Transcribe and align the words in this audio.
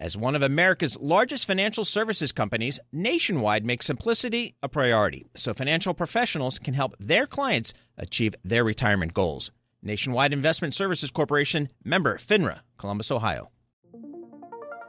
As 0.00 0.16
one 0.16 0.36
of 0.36 0.42
America's 0.42 0.96
largest 1.00 1.44
financial 1.44 1.84
services 1.84 2.30
companies, 2.30 2.78
Nationwide 2.92 3.66
makes 3.66 3.86
simplicity 3.86 4.54
a 4.62 4.68
priority 4.68 5.26
so 5.34 5.52
financial 5.52 5.92
professionals 5.92 6.60
can 6.60 6.72
help 6.72 6.94
their 7.00 7.26
clients 7.26 7.74
achieve 7.96 8.36
their 8.44 8.62
retirement 8.62 9.12
goals. 9.12 9.50
Nationwide 9.82 10.32
Investment 10.32 10.72
Services 10.72 11.10
Corporation, 11.10 11.68
member 11.84 12.16
FINRA, 12.16 12.60
Columbus, 12.76 13.10
Ohio. 13.10 13.50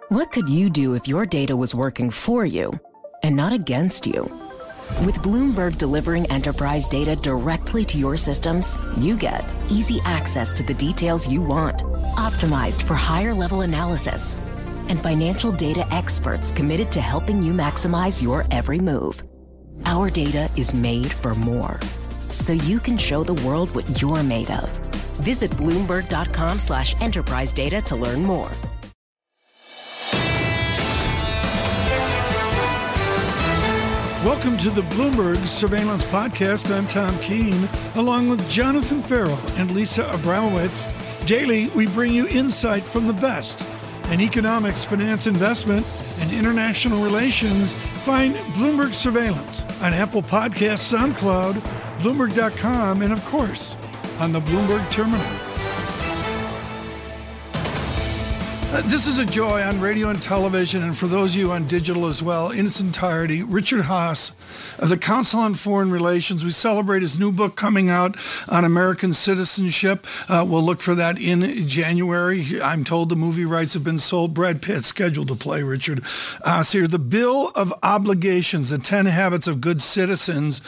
What 0.10 0.32
could 0.32 0.48
you 0.48 0.70
do 0.70 0.94
if 0.94 1.08
your 1.08 1.26
data 1.26 1.58
was 1.58 1.74
working 1.74 2.12
for 2.12 2.46
you 2.46 2.80
and 3.24 3.36
not 3.36 3.52
against 3.52 4.06
you? 4.06 4.24
With 5.06 5.16
Bloomberg 5.24 5.78
delivering 5.78 6.30
enterprise 6.32 6.88
data 6.88 7.16
directly 7.16 7.84
to 7.86 7.98
your 7.98 8.18
systems, 8.18 8.78
you 8.98 9.18
get 9.18 9.44
easy 9.70 10.00
access 10.06 10.54
to 10.54 10.64
the 10.64 10.74
details 10.74 11.28
you 11.28 11.42
want, 11.42 11.80
optimized 12.16 12.84
for 12.84 12.96
higher 12.96 13.34
level 13.34 13.62
analysis, 13.62 14.38
and 14.90 15.02
financial 15.02 15.52
data 15.52 15.88
experts 15.92 16.52
committed 16.52 16.92
to 16.92 17.00
helping 17.00 17.42
you 17.42 17.54
maximize 17.54 18.22
your 18.22 18.44
every 18.52 18.80
move. 18.80 19.24
Our 19.86 20.10
data 20.10 20.50
is 20.58 20.74
made 20.74 21.12
for 21.12 21.34
more, 21.36 21.80
so 22.30 22.54
you 22.54 22.80
can 22.80 22.98
show 22.98 23.24
the 23.24 23.36
world 23.48 23.74
what 23.74 24.02
you're 24.02 24.24
made 24.24 24.52
of. 24.52 24.70
Visit 25.22 25.52
Bloomberg.com 25.52 26.60
slash 26.60 27.00
enterprise 27.02 27.54
data 27.54 27.82
to 27.84 27.96
learn 27.96 28.24
more. 28.24 28.52
Welcome 34.26 34.58
to 34.58 34.70
the 34.70 34.82
Bloomberg 34.82 35.48
Surveillance 35.48 36.04
Podcast. 36.04 36.76
I'm 36.76 36.88
Tom 36.88 37.18
Keene, 37.20 37.70
along 37.96 38.28
with 38.28 38.48
Jonathan 38.50 39.02
Ferro 39.02 39.38
and 39.56 39.72
Lisa 39.72 40.04
Abramowicz. 40.04 41.26
Daily, 41.26 41.68
we 41.70 41.88
bring 41.88 42.14
you 42.14 42.28
insight 42.28 42.84
from 42.84 43.08
the 43.08 43.14
best 43.14 43.66
in 44.12 44.22
economics, 44.22 44.84
finance, 44.84 45.28
investment, 45.28 45.86
and 46.20 46.32
international 46.32 47.04
relations. 47.04 47.74
Find 47.74 48.36
Bloomberg 48.54 48.94
Surveillance 48.94 49.64
on 49.82 49.94
Apple 49.94 50.22
Podcasts, 50.22 50.94
SoundCloud, 50.94 51.54
Bloomberg.com, 52.00 53.02
and 53.02 53.14
of 53.14 53.24
course, 53.26 53.76
on 54.20 54.32
the 54.32 54.42
Bloomberg 54.42 54.90
Terminal. 54.92 55.49
Uh, 58.72 58.82
this 58.82 59.08
is 59.08 59.18
a 59.18 59.26
joy 59.26 59.64
on 59.64 59.82
radio 59.82 60.10
and 60.10 60.22
television, 60.22 60.84
and 60.84 60.96
for 60.96 61.08
those 61.08 61.34
of 61.34 61.40
you 61.40 61.52
on 61.52 61.68
digital 61.68 62.06
as 62.06 62.22
well, 62.22 62.52
in 62.52 62.68
its 62.68 62.80
entirety. 62.80 63.42
Richard 63.42 63.82
Haass 63.82 64.30
of 64.78 64.90
the 64.90 64.98
Council 64.98 65.40
on 65.40 65.56
Foreign 65.56 65.90
Relations. 65.90 66.46
We 66.46 66.52
celebrate 66.52 67.02
his 67.02 67.18
new 67.18 67.32
book 67.32 67.56
coming 67.56 67.90
out 67.90 68.16
on 68.48 68.66
American 68.66 69.12
citizenship. 69.12 70.06
Uh, 70.28 70.46
we'll 70.48 70.62
look 70.62 70.82
for 70.82 70.94
that 70.94 71.20
in 71.20 71.68
January. 71.68 72.62
I'm 72.62 72.84
told 72.84 73.10
the 73.10 73.16
movie 73.16 73.44
rights 73.44 73.74
have 73.74 73.84
been 73.84 73.98
sold. 73.98 74.36
Brad 74.36 74.62
Pitt 74.62 74.86
scheduled 74.86 75.30
to 75.30 75.36
play 75.36 75.64
Richard 75.64 76.04
Haass 76.46 76.72
here. 76.72 76.88
The 76.88 77.00
Bill 77.00 77.52
of 77.56 77.74
Obligations, 77.82 78.70
the 78.70 78.78
10 78.78 79.08
Habits 79.08 79.48
of 79.48 79.62
Good 79.62 79.82
Citizens. 79.82 80.62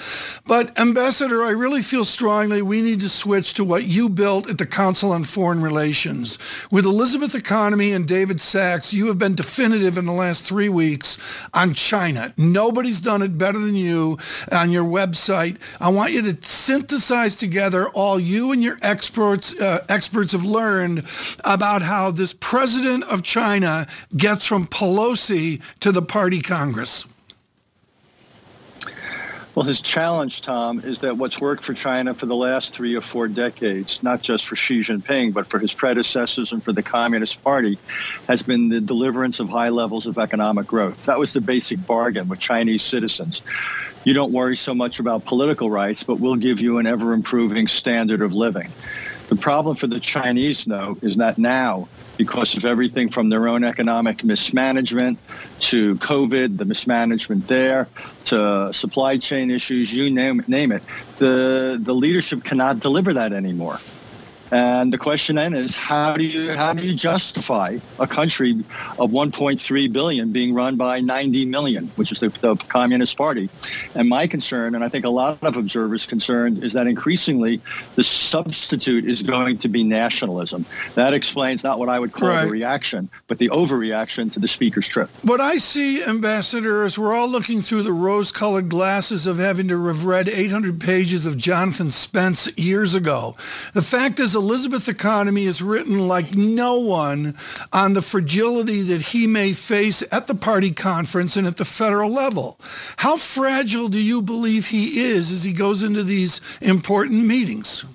But, 0.48 0.78
Ambassador, 0.78 1.44
I 1.44 1.52
really 1.52 1.84
feel 1.84 2.04
strongly 2.04 2.64
we 2.64 2.82
need 2.82 3.00
to 3.02 3.10
switch 3.10 3.54
to 3.54 3.64
what 3.64 3.84
you 3.84 4.10
built 4.10 4.50
at 4.50 4.58
the 4.58 4.66
Council 4.66 5.12
on 5.12 5.24
Foreign 5.24 5.62
Relations. 5.62 6.40
With 6.72 6.86
Elizabeth 6.86 7.36
Economy 7.36 7.91
and 7.94 8.08
David 8.08 8.42
Sacks, 8.42 8.94
you 8.94 9.08
have 9.08 9.18
been 9.18 9.36
definitive 9.36 9.98
in 9.98 10.06
the 10.06 10.12
last 10.12 10.44
three 10.44 10.70
weeks 10.70 11.18
on 11.54 11.74
China. 11.74 12.34
Nobody's 12.38 13.00
done 13.00 13.22
it 13.22 13.38
better 13.38 13.60
than 13.60 13.76
you 13.76 14.18
on 14.52 14.72
your 14.72 14.84
website. 14.84 15.58
I 15.80 15.90
want 15.90 16.12
you 16.12 16.22
to 16.22 16.48
synthesize 16.48 17.36
together 17.36 17.90
all 17.90 18.20
you 18.20 18.52
and 18.52 18.62
your 18.62 18.78
experts 18.82 19.54
uh, 19.60 19.86
experts 19.90 20.32
have 20.32 20.44
learned 20.44 21.06
about 21.44 21.82
how 21.82 22.12
this 22.12 22.34
president 22.34 23.04
of 23.06 23.24
China 23.24 23.88
gets 24.16 24.46
from 24.46 24.68
Pelosi 24.68 25.62
to 25.80 25.92
the 25.92 26.02
party 26.02 26.42
Congress. 26.42 27.06
Well, 29.54 29.66
his 29.66 29.82
challenge, 29.82 30.40
Tom, 30.40 30.80
is 30.80 31.00
that 31.00 31.18
what's 31.18 31.42
worked 31.42 31.66
for 31.66 31.74
China 31.74 32.14
for 32.14 32.26
the 32.26 32.36
last 32.36 32.74
three 32.74 32.96
or 32.96 33.02
four 33.02 33.28
decades, 33.28 34.02
not 34.02 34.22
just 34.22 34.46
for 34.46 34.56
Xi 34.56 34.80
Jinping, 34.80 35.34
but 35.34 35.46
for 35.46 35.60
his 35.60 35.74
predecessors 35.74 36.54
and 36.54 36.64
for 36.64 36.72
the 36.72 36.82
Communist 36.82 37.44
Party, 37.44 37.78
has 38.30 38.42
been 38.42 38.70
the 38.70 38.80
deliverance 38.80 39.42
of 39.42 39.50
high 39.50 39.68
levels 39.68 40.08
of 40.08 40.18
economic 40.18 40.68
growth. 40.68 41.04
That 41.04 41.20
was 41.20 41.34
the 41.34 41.42
basic 41.42 41.86
bargain 41.86 42.30
with 42.30 42.40
Chinese 42.40 42.82
citizens. 42.82 43.42
You 44.06 44.14
don't 44.14 44.32
worry 44.32 44.56
so 44.56 44.74
much 44.74 45.02
about 45.02 45.26
political 45.26 45.70
rights, 45.70 46.02
but 46.02 46.22
we'll 46.22 46.38
give 46.38 46.62
you 46.62 46.78
an 46.78 46.88
ever-improving 46.88 47.68
standard 47.68 48.22
of 48.22 48.34
living. 48.34 48.72
The 49.32 49.38
problem 49.38 49.78
for 49.78 49.88
the 49.88 50.02
Chinese, 50.02 50.66
though, 50.66 50.98
is 51.02 51.16
that 51.16 51.38
now 51.38 51.88
because 52.18 52.58
of 52.58 52.66
everything 52.66 53.08
from 53.08 53.30
their 53.30 53.48
own 53.48 53.64
economic 53.64 54.26
mismanagement 54.26 55.18
to 55.62 55.96
COVID, 55.96 56.58
the 56.58 56.66
mismanagement 56.66 57.48
there, 57.48 57.88
to 58.26 58.74
supply 58.74 59.16
chain 59.16 59.50
issues, 59.50 59.94
you 59.94 60.12
name, 60.12 60.42
name 60.50 60.74
it. 60.74 60.84
The, 61.16 61.80
the 61.82 61.96
leadership 61.96 62.44
cannot 62.44 62.82
deliver 62.82 63.14
that 63.14 63.32
anymore. 63.32 63.80
And 64.52 64.92
the 64.92 64.98
question 64.98 65.38
then 65.38 65.54
is, 65.54 65.74
how 65.74 66.18
do 66.18 66.26
you 66.26 66.52
how 66.52 66.74
do 66.74 66.86
you 66.86 66.94
justify 66.94 67.78
a 68.00 68.08
country 68.08 68.52
of 69.00 69.12
1.3 69.12 69.94
billion 69.94 70.32
being 70.34 70.54
run 70.54 70.76
by 70.76 71.00
90 71.00 71.46
million, 71.46 71.88
which 71.96 72.12
is 72.12 72.20
the, 72.20 72.30
the, 72.30 72.56
Communist 72.56 73.18
Party? 73.18 73.50
And 73.96 74.10
my 74.10 74.28
concern, 74.28 74.76
and 74.76 74.84
I 74.84 74.90
think 74.90 75.06
a 75.06 75.10
lot 75.10 75.42
of 75.42 75.56
observers' 75.56 76.06
concerned, 76.06 76.64
is 76.64 76.74
that 76.74 76.86
increasingly 76.86 77.62
the 77.96 78.04
substitute 78.04 79.06
is 79.06 79.24
going 79.24 79.58
to 79.60 79.70
be 79.70 79.86
nationalism. 79.86 80.66
That 80.96 81.14
explains 81.14 81.64
not 81.64 81.80
what 81.80 81.88
I 81.88 81.98
would 81.98 82.12
call 82.12 82.30
right. 82.30 82.44
the 82.44 82.52
reaction, 82.52 83.10
but 83.28 83.38
the 83.38 83.50
overreaction 83.50 84.32
to 84.34 84.40
the 84.40 84.50
speaker's 84.50 84.88
trip. 84.88 85.10
What 85.24 85.40
I 85.40 85.58
see, 85.58 86.04
Ambassador, 86.04 86.86
is 86.86 87.00
we're 87.00 87.16
all 87.16 87.30
looking 87.30 87.62
through 87.62 87.84
the 87.84 87.94
rose-colored 87.94 88.68
glasses 88.68 89.26
of 89.26 89.38
having 89.38 89.70
to 89.70 89.86
have 89.86 90.04
read 90.04 90.28
800 90.28 90.82
pages 90.82 91.26
of 91.26 91.38
Jonathan 91.38 91.90
Spence 91.90 92.50
years 92.58 92.94
ago. 92.94 93.36
The 93.74 93.82
fact 93.82 94.20
is 94.20 94.36
Elizabeth 94.42 94.90
Economy 94.90 95.46
is 95.46 95.62
written 95.62 96.08
like 96.08 96.34
no 96.34 96.80
one 96.80 97.38
on 97.72 97.94
the 97.94 98.02
fragility 98.02 98.82
that 98.82 99.00
he 99.00 99.28
may 99.28 99.54
face 99.54 100.02
at 100.12 100.26
the 100.26 100.34
party 100.34 100.72
conference 100.72 101.38
and 101.38 101.46
at 101.46 101.58
the 101.58 101.64
federal 101.64 102.10
level. 102.10 102.60
How 102.98 103.18
fragile 103.18 103.88
do 103.88 104.00
you 104.00 104.20
believe 104.20 104.66
he 104.66 105.00
is 105.02 105.32
as 105.32 105.44
he 105.44 105.54
goes 105.54 105.84
into 105.84 106.02
these 106.04 106.42
important 106.60 107.24
meetings? 107.28 107.86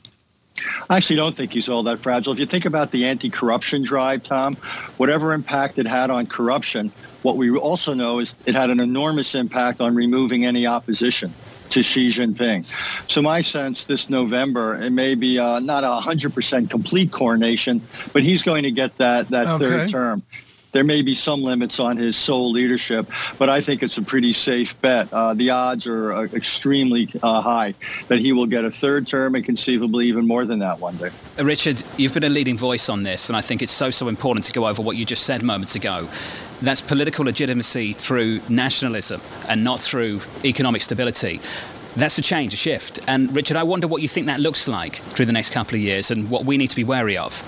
I 0.89 0.99
actually 0.99 1.17
don't 1.17 1.37
think 1.37 1.53
he's 1.53 1.69
all 1.69 1.83
that 1.83 1.99
fragile. 1.99 2.33
If 2.33 2.39
you 2.39 2.47
think 2.47 2.65
about 2.65 2.93
the 2.93 3.07
anti-corruption 3.07 3.83
drive, 3.83 4.23
Tom, 4.23 4.55
whatever 4.99 5.33
impact 5.33 5.79
it 5.79 5.87
had 5.87 6.11
on 6.11 6.27
corruption, 6.27 6.93
what 7.23 7.37
we 7.37 7.51
also 7.57 7.93
know 7.93 8.21
is 8.21 8.37
it 8.47 8.55
had 8.55 8.71
an 8.71 8.79
enormous 8.79 9.35
impact 9.35 9.81
on 9.81 9.97
removing 9.97 10.47
any 10.47 10.65
opposition 10.65 11.35
to 11.71 11.83
Xi 11.83 12.09
Jinping. 12.09 12.65
So 13.09 13.23
my 13.23 13.41
sense 13.41 13.85
this 13.87 14.09
November, 14.09 14.77
it 14.77 14.91
may 14.91 15.15
be 15.15 15.39
uh, 15.39 15.61
not 15.61 15.85
a 15.85 15.89
100% 15.89 16.71
complete 16.71 17.13
coronation, 17.13 17.83
but 18.13 18.23
he's 18.23 18.43
going 18.43 18.63
to 18.65 18.71
get 18.71 18.97
that, 18.97 19.29
that 19.31 19.47
okay. 19.47 19.65
third 19.65 19.89
term. 19.89 20.23
There 20.73 20.85
may 20.85 21.01
be 21.01 21.15
some 21.15 21.43
limits 21.43 21.81
on 21.81 21.97
his 21.97 22.19
sole 22.19 22.51
leadership, 22.51 23.09
but 23.39 23.49
I 23.49 23.63
think 23.63 23.83
it's 23.83 23.97
a 23.97 24.03
pretty 24.03 24.35
safe 24.35 24.79
bet. 24.83 25.11
Uh, 25.11 25.33
the 25.33 25.49
odds 25.49 25.87
are 25.87 26.13
uh, 26.13 26.23
extremely 26.35 27.09
uh, 27.23 27.41
high 27.41 27.73
that 28.09 28.19
he 28.19 28.33
will 28.35 28.45
get 28.45 28.67
a 28.67 28.71
third 28.71 29.07
term 29.07 29.35
and 29.37 29.43
conceivably 29.43 30.07
even 30.07 30.27
more 30.27 30.45
than 30.45 30.59
that 30.59 30.79
one 30.79 30.97
day. 30.99 31.11
Richard, 31.39 31.83
you've 31.97 32.13
been 32.13 32.25
a 32.25 32.29
leading 32.29 32.59
voice 32.59 32.91
on 32.91 33.05
this, 33.05 33.31
and 33.31 33.37
I 33.39 33.41
think 33.41 33.63
it's 33.63 33.73
so, 33.73 33.91
so 33.91 34.09
important 34.09 34.45
to 34.47 34.53
go 34.53 34.67
over 34.67 34.83
what 34.83 34.99
you 34.99 35.07
just 35.07 35.23
said 35.23 35.43
moments 35.43 35.77
ago. 35.77 36.11
That's 36.63 36.81
political 36.81 37.25
legitimacy 37.25 37.93
through 37.93 38.41
nationalism 38.49 39.21
and 39.49 39.63
not 39.63 39.81
through 39.81 40.23
economic 40.45 40.83
stability. 40.83 41.41
That's 41.97 42.19
a 42.19 42.23
change, 42.23 42.55
a 42.55 42.57
shift. 42.57 42.99
And 43.07 43.35
Richard, 43.35 43.57
I 43.57 43.63
wonder 43.63 43.87
what 43.87 44.03
you 44.03 44.09
think 44.09 44.27
that 44.27 44.41
looks 44.41 44.69
like 44.69 44.97
through 45.15 45.27
the 45.27 45.33
next 45.33 45.51
couple 45.51 45.77
of 45.77 45.81
years 45.81 46.11
and 46.11 46.31
what 46.31 46.45
we 46.45 46.57
need 46.57 46.69
to 46.69 46.77
be 46.77 46.85
wary 46.85 47.17
of. 47.17 47.43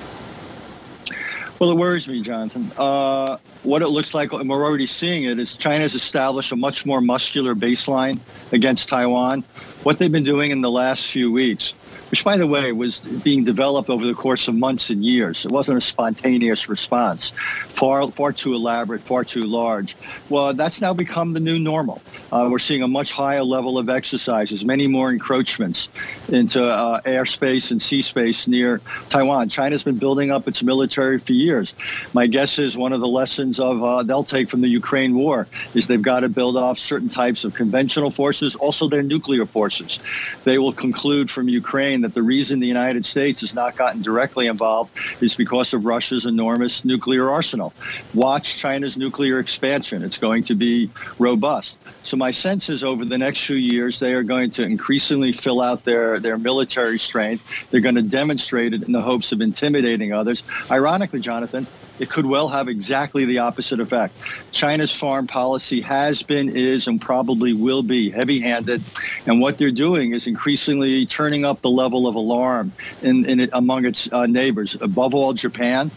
Well, 1.58 1.70
it 1.70 1.76
worries 1.76 2.06
me, 2.06 2.22
Jonathan. 2.22 2.70
Uh, 2.78 3.38
what 3.64 3.82
it 3.82 3.88
looks 3.88 4.14
like, 4.14 4.32
and 4.32 4.48
we're 4.48 4.64
already 4.64 4.86
seeing 4.86 5.24
it, 5.24 5.40
is 5.40 5.56
China's 5.56 5.94
established 5.94 6.52
a 6.52 6.56
much 6.56 6.86
more 6.86 7.00
muscular 7.00 7.54
baseline 7.54 8.20
against 8.52 8.88
Taiwan. 8.88 9.42
What 9.82 9.98
they've 9.98 10.12
been 10.12 10.24
doing 10.24 10.52
in 10.52 10.60
the 10.60 10.70
last 10.70 11.06
few 11.08 11.32
weeks 11.32 11.74
which, 12.10 12.24
by 12.24 12.36
the 12.36 12.46
way, 12.46 12.72
was 12.72 13.00
being 13.00 13.44
developed 13.44 13.90
over 13.90 14.06
the 14.06 14.14
course 14.14 14.48
of 14.48 14.54
months 14.54 14.90
and 14.90 15.04
years. 15.04 15.44
It 15.44 15.50
wasn't 15.50 15.78
a 15.78 15.80
spontaneous 15.80 16.68
response, 16.68 17.32
far, 17.68 18.10
far 18.12 18.32
too 18.32 18.54
elaborate, 18.54 19.02
far 19.02 19.24
too 19.24 19.42
large. 19.42 19.96
Well, 20.28 20.54
that's 20.54 20.80
now 20.80 20.94
become 20.94 21.32
the 21.32 21.40
new 21.40 21.58
normal. 21.58 22.00
Uh, 22.32 22.48
we're 22.50 22.58
seeing 22.58 22.82
a 22.82 22.88
much 22.88 23.12
higher 23.12 23.42
level 23.42 23.78
of 23.78 23.88
exercises, 23.88 24.64
many 24.64 24.86
more 24.86 25.10
encroachments 25.10 25.88
into 26.28 26.62
uh, 26.64 27.00
airspace 27.02 27.70
and 27.70 27.80
sea 27.80 28.02
space 28.02 28.46
near 28.46 28.80
Taiwan. 29.08 29.48
China's 29.48 29.82
been 29.82 29.98
building 29.98 30.30
up 30.30 30.48
its 30.48 30.62
military 30.62 31.18
for 31.18 31.32
years. 31.32 31.74
My 32.12 32.26
guess 32.26 32.58
is 32.58 32.76
one 32.76 32.92
of 32.92 33.00
the 33.00 33.08
lessons 33.08 33.60
of 33.60 33.82
uh, 33.82 34.02
they'll 34.02 34.22
take 34.22 34.48
from 34.48 34.60
the 34.60 34.68
Ukraine 34.68 35.14
war 35.14 35.46
is 35.74 35.86
they've 35.86 36.00
got 36.00 36.20
to 36.20 36.28
build 36.28 36.56
off 36.56 36.78
certain 36.78 37.08
types 37.08 37.44
of 37.44 37.54
conventional 37.54 38.10
forces, 38.10 38.56
also 38.56 38.88
their 38.88 39.02
nuclear 39.02 39.46
forces. 39.46 39.98
They 40.44 40.58
will 40.58 40.72
conclude 40.72 41.30
from 41.30 41.48
Ukraine 41.48 41.97
that 42.02 42.14
the 42.14 42.22
reason 42.22 42.60
the 42.60 42.66
United 42.66 43.04
States 43.04 43.40
has 43.40 43.54
not 43.54 43.76
gotten 43.76 44.02
directly 44.02 44.46
involved 44.46 44.90
is 45.20 45.36
because 45.36 45.72
of 45.74 45.84
Russia's 45.84 46.26
enormous 46.26 46.84
nuclear 46.84 47.30
arsenal. 47.30 47.72
Watch 48.14 48.56
China's 48.56 48.96
nuclear 48.96 49.38
expansion. 49.38 50.02
It's 50.02 50.18
going 50.18 50.44
to 50.44 50.54
be 50.54 50.90
robust. 51.18 51.78
So 52.02 52.16
my 52.16 52.30
sense 52.30 52.68
is 52.68 52.82
over 52.82 53.04
the 53.04 53.18
next 53.18 53.44
few 53.44 53.56
years, 53.56 53.98
they 53.98 54.14
are 54.14 54.22
going 54.22 54.50
to 54.52 54.62
increasingly 54.62 55.32
fill 55.32 55.60
out 55.60 55.84
their, 55.84 56.18
their 56.18 56.38
military 56.38 56.98
strength. 56.98 57.44
They're 57.70 57.80
going 57.80 57.94
to 57.96 58.02
demonstrate 58.02 58.74
it 58.74 58.82
in 58.82 58.92
the 58.92 59.02
hopes 59.02 59.32
of 59.32 59.40
intimidating 59.40 60.12
others. 60.12 60.42
Ironically, 60.70 61.20
Jonathan, 61.20 61.66
it 61.98 62.10
could 62.10 62.26
well 62.26 62.48
have 62.48 62.68
exactly 62.68 63.24
the 63.24 63.38
opposite 63.38 63.80
effect. 63.80 64.16
China's 64.52 64.92
foreign 64.92 65.26
policy 65.26 65.80
has 65.80 66.22
been, 66.22 66.48
is, 66.54 66.86
and 66.86 67.00
probably 67.00 67.52
will 67.52 67.82
be 67.82 68.10
heavy-handed, 68.10 68.82
and 69.26 69.40
what 69.40 69.58
they're 69.58 69.70
doing 69.70 70.12
is 70.12 70.26
increasingly 70.26 71.06
turning 71.06 71.44
up 71.44 71.62
the 71.62 71.70
level 71.70 72.06
of 72.06 72.14
alarm 72.14 72.72
in, 73.02 73.24
in 73.26 73.40
it, 73.40 73.50
among 73.52 73.84
its 73.84 74.10
uh, 74.12 74.26
neighbors. 74.26 74.76
Above 74.80 75.14
all, 75.14 75.32
Japan, 75.32 75.90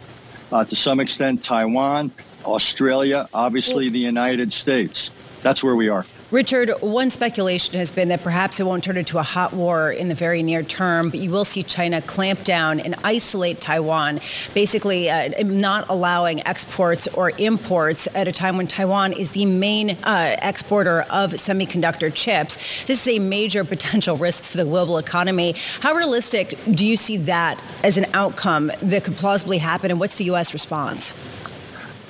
uh, 0.51 0.65
to 0.65 0.75
some 0.75 0.99
extent, 0.99 1.43
Taiwan, 1.43 2.11
Australia, 2.45 3.29
obviously 3.33 3.89
the 3.89 3.99
United 3.99 4.51
States. 4.51 5.11
That's 5.41 5.63
where 5.63 5.75
we 5.75 5.89
are. 5.89 6.05
Richard, 6.31 6.69
one 6.79 7.09
speculation 7.09 7.77
has 7.77 7.91
been 7.91 8.07
that 8.07 8.23
perhaps 8.23 8.61
it 8.61 8.63
won't 8.63 8.85
turn 8.85 8.95
into 8.95 9.17
a 9.17 9.23
hot 9.23 9.51
war 9.51 9.91
in 9.91 10.07
the 10.07 10.15
very 10.15 10.41
near 10.43 10.63
term, 10.63 11.09
but 11.09 11.19
you 11.19 11.29
will 11.29 11.43
see 11.43 11.61
China 11.61 12.01
clamp 12.01 12.45
down 12.45 12.79
and 12.79 12.95
isolate 13.03 13.59
Taiwan, 13.59 14.21
basically 14.53 15.09
uh, 15.09 15.43
not 15.43 15.89
allowing 15.89 16.41
exports 16.47 17.09
or 17.09 17.31
imports 17.31 18.07
at 18.15 18.29
a 18.29 18.31
time 18.31 18.55
when 18.55 18.65
Taiwan 18.65 19.11
is 19.11 19.31
the 19.31 19.45
main 19.45 19.97
uh, 20.03 20.37
exporter 20.41 21.01
of 21.09 21.31
semiconductor 21.31 22.09
chips. 22.13 22.85
This 22.85 23.05
is 23.05 23.17
a 23.17 23.19
major 23.19 23.65
potential 23.65 24.15
risk 24.15 24.51
to 24.51 24.57
the 24.57 24.63
global 24.63 24.99
economy. 24.99 25.55
How 25.81 25.93
realistic 25.93 26.57
do 26.71 26.85
you 26.85 26.95
see 26.95 27.17
that 27.17 27.61
as 27.83 27.97
an 27.97 28.05
outcome 28.13 28.71
that 28.81 29.03
could 29.03 29.17
plausibly 29.17 29.57
happen, 29.57 29.91
and 29.91 29.99
what's 29.99 30.15
the 30.15 30.23
U.S. 30.25 30.53
response? 30.53 31.13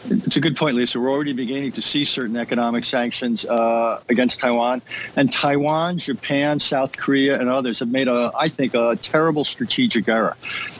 It's 0.09 0.35
a 0.35 0.39
good 0.39 0.57
point, 0.57 0.75
Lisa. 0.75 0.99
We're 0.99 1.11
already 1.11 1.33
beginning 1.33 1.73
to 1.73 1.81
see 1.81 2.05
certain 2.05 2.35
economic 2.35 2.85
sanctions 2.85 3.45
uh, 3.45 4.01
against 4.09 4.39
Taiwan. 4.39 4.81
And 5.15 5.31
Taiwan, 5.31 5.99
Japan, 5.99 6.59
South 6.59 6.97
Korea, 6.97 7.39
and 7.39 7.49
others 7.49 7.79
have 7.79 7.89
made, 7.89 8.07
a, 8.07 8.31
I 8.37 8.47
think, 8.47 8.73
a 8.73 8.95
terrible 8.95 9.43
strategic 9.43 10.07
error. 10.07 10.35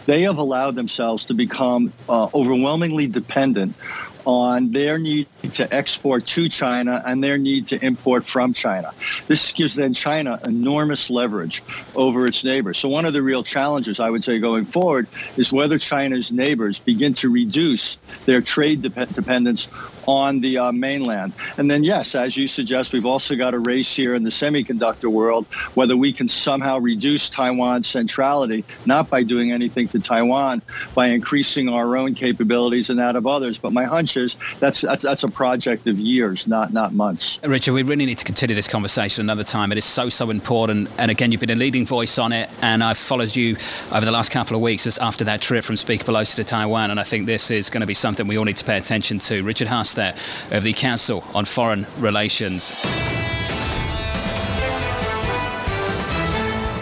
They 0.07 0.23
have 0.23 0.37
allowed 0.37 0.75
themselves 0.75 1.25
to 1.25 1.33
become 1.33 1.93
uh, 2.09 2.29
overwhelmingly 2.33 3.07
dependent 3.07 3.75
on 4.25 4.71
their 4.71 4.97
need 4.97 5.27
to 5.53 5.73
export 5.73 6.25
to 6.27 6.49
China 6.49 7.01
and 7.05 7.23
their 7.23 7.37
need 7.37 7.67
to 7.67 7.83
import 7.83 8.25
from 8.25 8.53
China. 8.53 8.93
This 9.27 9.51
gives 9.51 9.75
then 9.75 9.93
China 9.93 10.39
enormous 10.45 11.09
leverage 11.09 11.63
over 11.95 12.27
its 12.27 12.43
neighbors. 12.43 12.77
So 12.77 12.89
one 12.89 13.05
of 13.05 13.13
the 13.13 13.23
real 13.23 13.43
challenges, 13.43 13.99
I 13.99 14.09
would 14.09 14.23
say, 14.23 14.39
going 14.39 14.65
forward 14.65 15.07
is 15.37 15.51
whether 15.51 15.77
China's 15.77 16.31
neighbors 16.31 16.79
begin 16.79 17.13
to 17.15 17.29
reduce 17.29 17.97
their 18.25 18.41
trade 18.41 18.81
dependence 18.81 19.67
on 20.07 20.41
the 20.41 20.57
uh, 20.57 20.71
mainland. 20.71 21.33
And 21.57 21.69
then, 21.69 21.83
yes, 21.83 22.15
as 22.15 22.35
you 22.35 22.47
suggest, 22.47 22.93
we've 22.93 23.05
also 23.05 23.35
got 23.35 23.53
a 23.53 23.59
race 23.59 23.93
here 23.95 24.15
in 24.15 24.23
the 24.23 24.29
semiconductor 24.29 25.11
world, 25.11 25.45
whether 25.73 25.95
we 25.95 26.11
can 26.11 26.27
somehow 26.27 26.79
reduce 26.79 27.29
Taiwan's 27.29 27.87
centrality, 27.87 28.63
not 28.85 29.09
by 29.09 29.23
doing 29.23 29.51
anything 29.51 29.87
to 29.89 29.99
Taiwan, 29.99 30.61
by 30.95 31.07
increasing 31.07 31.69
our 31.69 31.95
own 31.97 32.15
capabilities 32.15 32.89
and 32.89 32.99
that 32.99 33.15
of 33.15 33.27
others. 33.27 33.59
But 33.59 33.73
my 33.73 33.83
hunch 33.83 34.10
that's, 34.59 34.81
that's, 34.81 35.03
that's 35.03 35.23
a 35.23 35.29
project 35.29 35.87
of 35.87 35.99
years, 35.99 36.47
not, 36.47 36.73
not 36.73 36.93
months. 36.93 37.39
Richard, 37.43 37.73
we 37.73 37.83
really 37.83 38.05
need 38.05 38.17
to 38.17 38.25
continue 38.25 38.55
this 38.55 38.67
conversation 38.67 39.21
another 39.21 39.43
time. 39.43 39.71
It 39.71 39.77
is 39.77 39.85
so, 39.85 40.09
so 40.09 40.29
important. 40.29 40.89
And 40.97 41.11
again, 41.11 41.31
you've 41.31 41.41
been 41.41 41.49
a 41.49 41.55
leading 41.55 41.85
voice 41.85 42.17
on 42.17 42.31
it. 42.31 42.49
And 42.61 42.83
I've 42.83 42.97
followed 42.97 43.35
you 43.35 43.57
over 43.91 44.05
the 44.05 44.11
last 44.11 44.31
couple 44.31 44.55
of 44.55 44.61
weeks 44.61 44.83
just 44.83 44.99
after 44.99 45.23
that 45.25 45.41
trip 45.41 45.63
from 45.63 45.77
Speaker 45.77 46.05
Pelosi 46.05 46.35
to 46.35 46.43
Taiwan. 46.43 46.91
And 46.91 46.99
I 46.99 47.03
think 47.03 47.25
this 47.25 47.51
is 47.51 47.69
going 47.69 47.81
to 47.81 47.87
be 47.87 47.93
something 47.93 48.27
we 48.27 48.37
all 48.37 48.45
need 48.45 48.57
to 48.57 48.65
pay 48.65 48.77
attention 48.77 49.19
to. 49.19 49.43
Richard 49.43 49.67
Haass 49.67 49.95
there 49.95 50.15
of 50.51 50.63
the 50.63 50.73
Council 50.73 51.23
on 51.33 51.45
Foreign 51.45 51.87
Relations. 51.99 52.71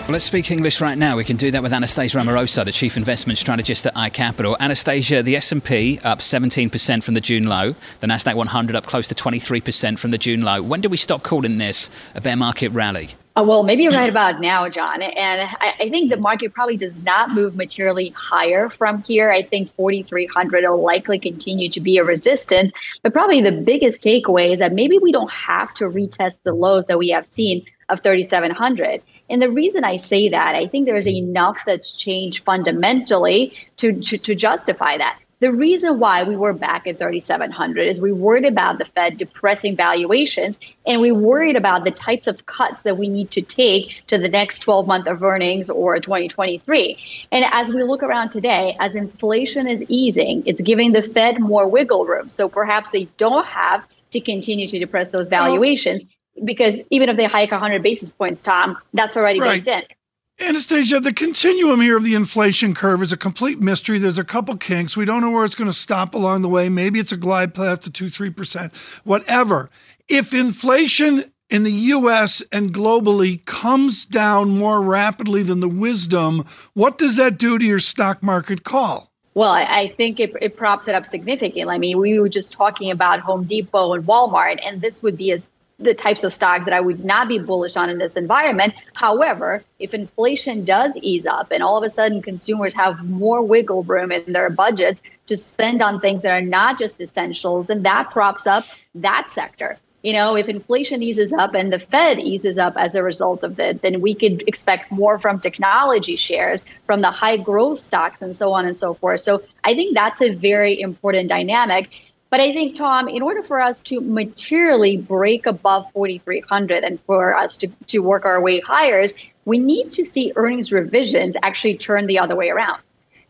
Well, 0.10 0.14
let's 0.14 0.26
speak 0.26 0.50
English 0.50 0.82
right 0.82 0.98
now. 0.98 1.18
We 1.18 1.24
can 1.24 1.38
do 1.38 1.52
that 1.52 1.62
with 1.62 1.72
Anastasia 1.72 2.18
Amoroso, 2.18 2.64
the 2.64 2.72
Chief 2.72 2.98
Investment 2.98 3.38
Strategist 3.38 3.86
at 3.86 3.94
iCapital. 3.94 4.58
Anastasia, 4.60 5.22
the 5.22 5.36
S&P 5.36 6.00
up 6.04 6.18
17% 6.18 7.04
from 7.04 7.14
the 7.14 7.22
June 7.22 7.46
low, 7.46 7.76
the 8.00 8.08
Nasdaq 8.08 8.34
100 8.34 8.76
up 8.76 8.88
close 8.88 9.08
to 9.10 9.14
23% 9.14 10.00
from 10.00 10.10
the 10.10 10.18
June 10.18 10.42
low. 10.42 10.64
When 10.64 10.82
do 10.82 10.90
we 10.90 10.98
stop 10.98 11.22
calling 11.22 11.60
this 11.60 11.92
a 12.16 12.22
bear 12.22 12.36
market 12.36 12.70
rally? 12.70 13.10
Uh, 13.38 13.44
well, 13.44 13.62
maybe 13.62 13.88
right 13.88 14.10
about 14.10 14.42
now, 14.42 14.68
John. 14.68 15.04
And 15.04 15.42
I, 15.62 15.76
I, 15.80 15.90
think 15.92 16.10
the 16.10 16.18
market 16.18 16.56
probably 16.56 16.76
does 16.76 16.98
not 17.04 17.30
move 17.30 17.56
materially 17.56 18.10
higher 18.18 18.68
from 18.68 19.04
here. 19.04 19.30
I 19.30 19.44
think 19.44 19.72
4,300 19.76 20.68
will 20.68 20.84
likely 20.84 21.20
continue 21.20 21.70
to 21.70 21.80
be 21.80 22.00
a 22.00 22.04
resistance. 22.04 22.72
But 23.04 23.14
probably 23.14 23.44
the 23.44 23.52
biggest 23.52 24.02
takeaway 24.02 24.54
is 24.54 24.58
that 24.58 24.74
maybe 24.74 24.98
we 24.98 25.12
don't 25.12 25.32
have 25.32 25.72
to 25.76 25.84
retest 25.84 26.40
the 26.42 26.54
lows 26.54 26.88
that 26.88 26.98
we 26.98 27.10
have 27.10 27.28
seen 27.28 27.64
of 27.90 28.00
3,700. 28.02 29.04
And 29.30 29.42
the 29.42 29.50
reason 29.50 29.84
I 29.84 29.98
say 29.98 30.30
that, 30.30 30.56
I 30.56 30.68
think 30.68 30.86
there's 30.88 31.08
mm-hmm. 31.08 31.30
enough 31.30 31.64
that's 31.66 31.92
changed 31.92 32.44
fundamentally 32.44 33.54
to, 33.78 33.94
to, 33.94 34.18
to 34.18 34.36
justify 34.36 34.98
that. 34.98 35.20
The 35.42 35.54
reason 35.54 36.00
why 36.00 36.24
we 36.24 36.36
were 36.36 36.52
back 36.52 36.86
at 36.86 37.00
3,700 37.00 37.84
is 37.84 38.02
we 38.02 38.12
worried 38.12 38.44
about 38.44 38.78
the 38.78 38.84
Fed 38.84 39.18
depressing 39.18 39.78
valuations, 39.78 40.60
and 40.86 41.00
we 41.00 41.14
worried 41.14 41.56
about 41.56 41.86
the 41.86 41.92
types 41.92 42.28
of 42.28 42.46
cuts 42.46 42.76
that 42.84 42.98
we 42.98 43.08
need 43.08 43.32
to 43.32 43.42
take 43.42 44.04
to 44.08 44.18
the 44.18 44.28
next 44.28 44.60
12 44.60 44.86
month 44.86 45.08
of 45.08 45.24
earnings 45.24 45.70
or 45.70 45.98
2023. 45.98 46.98
And 47.32 47.46
as 47.52 47.70
we 47.70 47.84
look 47.84 48.04
around 48.04 48.32
today, 48.32 48.76
as 48.82 48.96
inflation 48.96 49.66
is 49.66 49.82
easing, 49.88 50.44
it's 50.46 50.60
giving 50.60 50.92
the 50.92 51.04
Fed 51.04 51.40
more 51.40 51.70
wiggle 51.70 52.06
room. 52.06 52.30
So 52.30 52.50
perhaps 52.50 52.90
they 52.90 53.06
don't 53.18 53.46
have 53.46 53.86
to 54.12 54.20
continue 54.20 54.68
to 54.68 54.78
depress 54.78 55.10
those 55.10 55.30
valuations 55.30 56.04
because 56.44 56.80
even 56.90 57.10
if 57.10 57.18
they 57.18 57.26
hike 57.26 57.52
100 57.52 57.84
basis 57.84 58.10
points, 58.10 58.44
Tom, 58.44 58.78
that's 58.94 59.18
already 59.18 59.40
right. 59.40 59.64
baked 59.64 59.68
in. 59.68 59.96
Anastasia, 60.42 61.02
the 61.02 61.14
continuum 61.14 61.82
here 61.82 61.98
of 61.98 62.04
the 62.04 62.16
inflation 62.16 62.74
curve 62.74 63.02
is 63.02 63.12
a 63.12 63.18
complete 63.18 63.60
mystery. 63.60 64.00
There's 64.00 64.18
a 64.18 64.24
couple 64.24 64.56
kinks. 64.56 64.96
We 64.96 65.04
don't 65.04 65.20
know 65.20 65.32
where 65.32 65.44
it's 65.44 65.56
going 65.56 65.70
to 65.70 65.78
stop 65.78 66.16
along 66.16 66.44
the 66.44 66.50
way. 66.50 66.70
Maybe 66.70 66.98
it's 66.98 67.12
a 67.12 67.18
glide 67.18 67.54
path 67.54 67.82
to 67.82 67.92
2 67.92 68.06
3%, 68.06 68.74
whatever. 69.04 69.70
If 70.08 70.34
inflation 70.34 71.32
in 71.50 71.64
the 71.64 71.72
US 71.72 72.42
and 72.54 72.74
globally 72.74 73.44
comes 73.46 74.06
down 74.06 74.52
more 74.58 74.82
rapidly 74.82 75.44
than 75.44 75.60
the 75.60 75.68
wisdom, 75.68 76.46
what 76.74 76.98
does 76.98 77.18
that 77.18 77.38
do 77.38 77.60
to 77.60 77.66
your 77.66 77.80
stock 77.80 78.24
market 78.24 78.64
call? 78.64 79.12
Well, 79.34 79.52
I, 79.52 79.94
think 79.96 80.20
it, 80.20 80.34
it 80.42 80.58
props 80.58 80.88
it 80.88 80.96
up 80.96 81.06
significantly. 81.06 81.74
I 81.74 81.78
mean, 81.78 82.00
we 82.00 82.20
were 82.20 82.30
just 82.30 82.52
talking 82.52 82.92
about 82.92 83.20
Home 83.20 83.44
Depot 83.44 83.94
and 83.94 84.06
Walmart, 84.06 84.60
and 84.66 84.82
this 84.82 85.02
would 85.02 85.18
be 85.18 85.32
as 85.32 85.50
the 85.80 85.94
types 85.94 86.24
of 86.24 86.34
stock 86.34 86.66
that 86.66 86.74
I 86.74 86.82
would 86.82 87.06
not 87.06 87.28
be 87.28 87.40
bullish 87.40 87.78
on 87.78 87.90
in 87.90 87.98
this 87.98 88.16
environment. 88.16 88.74
However, 88.98 89.64
if 89.80 89.94
inflation 89.94 90.66
does 90.66 90.92
ease 91.02 91.26
up 91.26 91.52
and 91.52 91.64
all 91.64 91.78
of 91.78 91.84
a 91.84 91.90
sudden 91.90 92.22
consumers 92.22 92.74
have 92.74 93.04
more 93.06 93.42
wiggle 93.42 93.84
room 93.84 94.12
in 94.12 94.34
their 94.34 94.50
budgets 94.50 95.02
to 95.28 95.38
spend 95.38 95.82
on 95.82 96.00
things 96.00 96.22
that 96.24 96.32
are 96.32 96.42
not 96.42 96.78
just 96.78 97.00
essentials, 97.00 97.68
then 97.68 97.84
that 97.84 98.12
props 98.12 98.46
up 98.46 98.66
that 98.96 99.30
sector. 99.30 99.78
You 100.02 100.14
know, 100.14 100.36
if 100.38 100.48
inflation 100.48 101.04
eases 101.04 101.34
up 101.34 101.54
and 101.54 101.74
the 101.74 101.80
Fed 101.80 102.20
eases 102.20 102.58
up 102.58 102.74
as 102.78 102.96
a 102.96 103.04
result 103.04 103.44
of 103.44 103.60
it, 103.60 103.82
then 103.82 104.00
we 104.00 104.16
could 104.16 104.44
expect 104.48 104.94
more 104.94 105.20
from 105.20 105.42
technology 105.42 106.16
shares, 106.16 106.62
from 106.86 107.02
the 107.02 107.12
high 107.12 107.36
growth 107.36 107.80
stocks, 107.80 108.22
and 108.22 108.36
so 108.36 108.54
on 108.54 108.66
and 108.66 108.78
so 108.78 108.94
forth. 108.94 109.20
So 109.20 109.44
I 109.66 109.74
think 109.76 109.96
that's 109.96 110.22
a 110.22 110.34
very 110.34 110.80
important 110.80 111.28
dynamic. 111.28 111.90
But 112.30 112.40
I 112.42 112.54
think, 112.54 112.76
Tom, 112.76 113.08
in 113.08 113.24
order 113.24 113.42
for 113.42 113.60
us 113.60 113.82
to 113.82 114.02
materially 114.02 114.98
break 114.98 115.48
above 115.48 115.92
4,300 115.94 116.84
and 116.84 117.00
for 117.02 117.36
us 117.36 117.58
to, 117.58 117.68
to 117.88 118.00
work 118.00 118.26
our 118.26 118.40
way 118.40 118.60
higher, 118.60 119.06
we 119.46 119.58
need 119.58 119.92
to 119.94 120.06
see 120.06 120.32
earnings 120.36 120.72
revisions 120.72 121.36
actually 121.42 121.78
turn 121.78 122.06
the 122.06 122.20
other 122.20 122.36
way 122.36 122.50
around. 122.50 122.80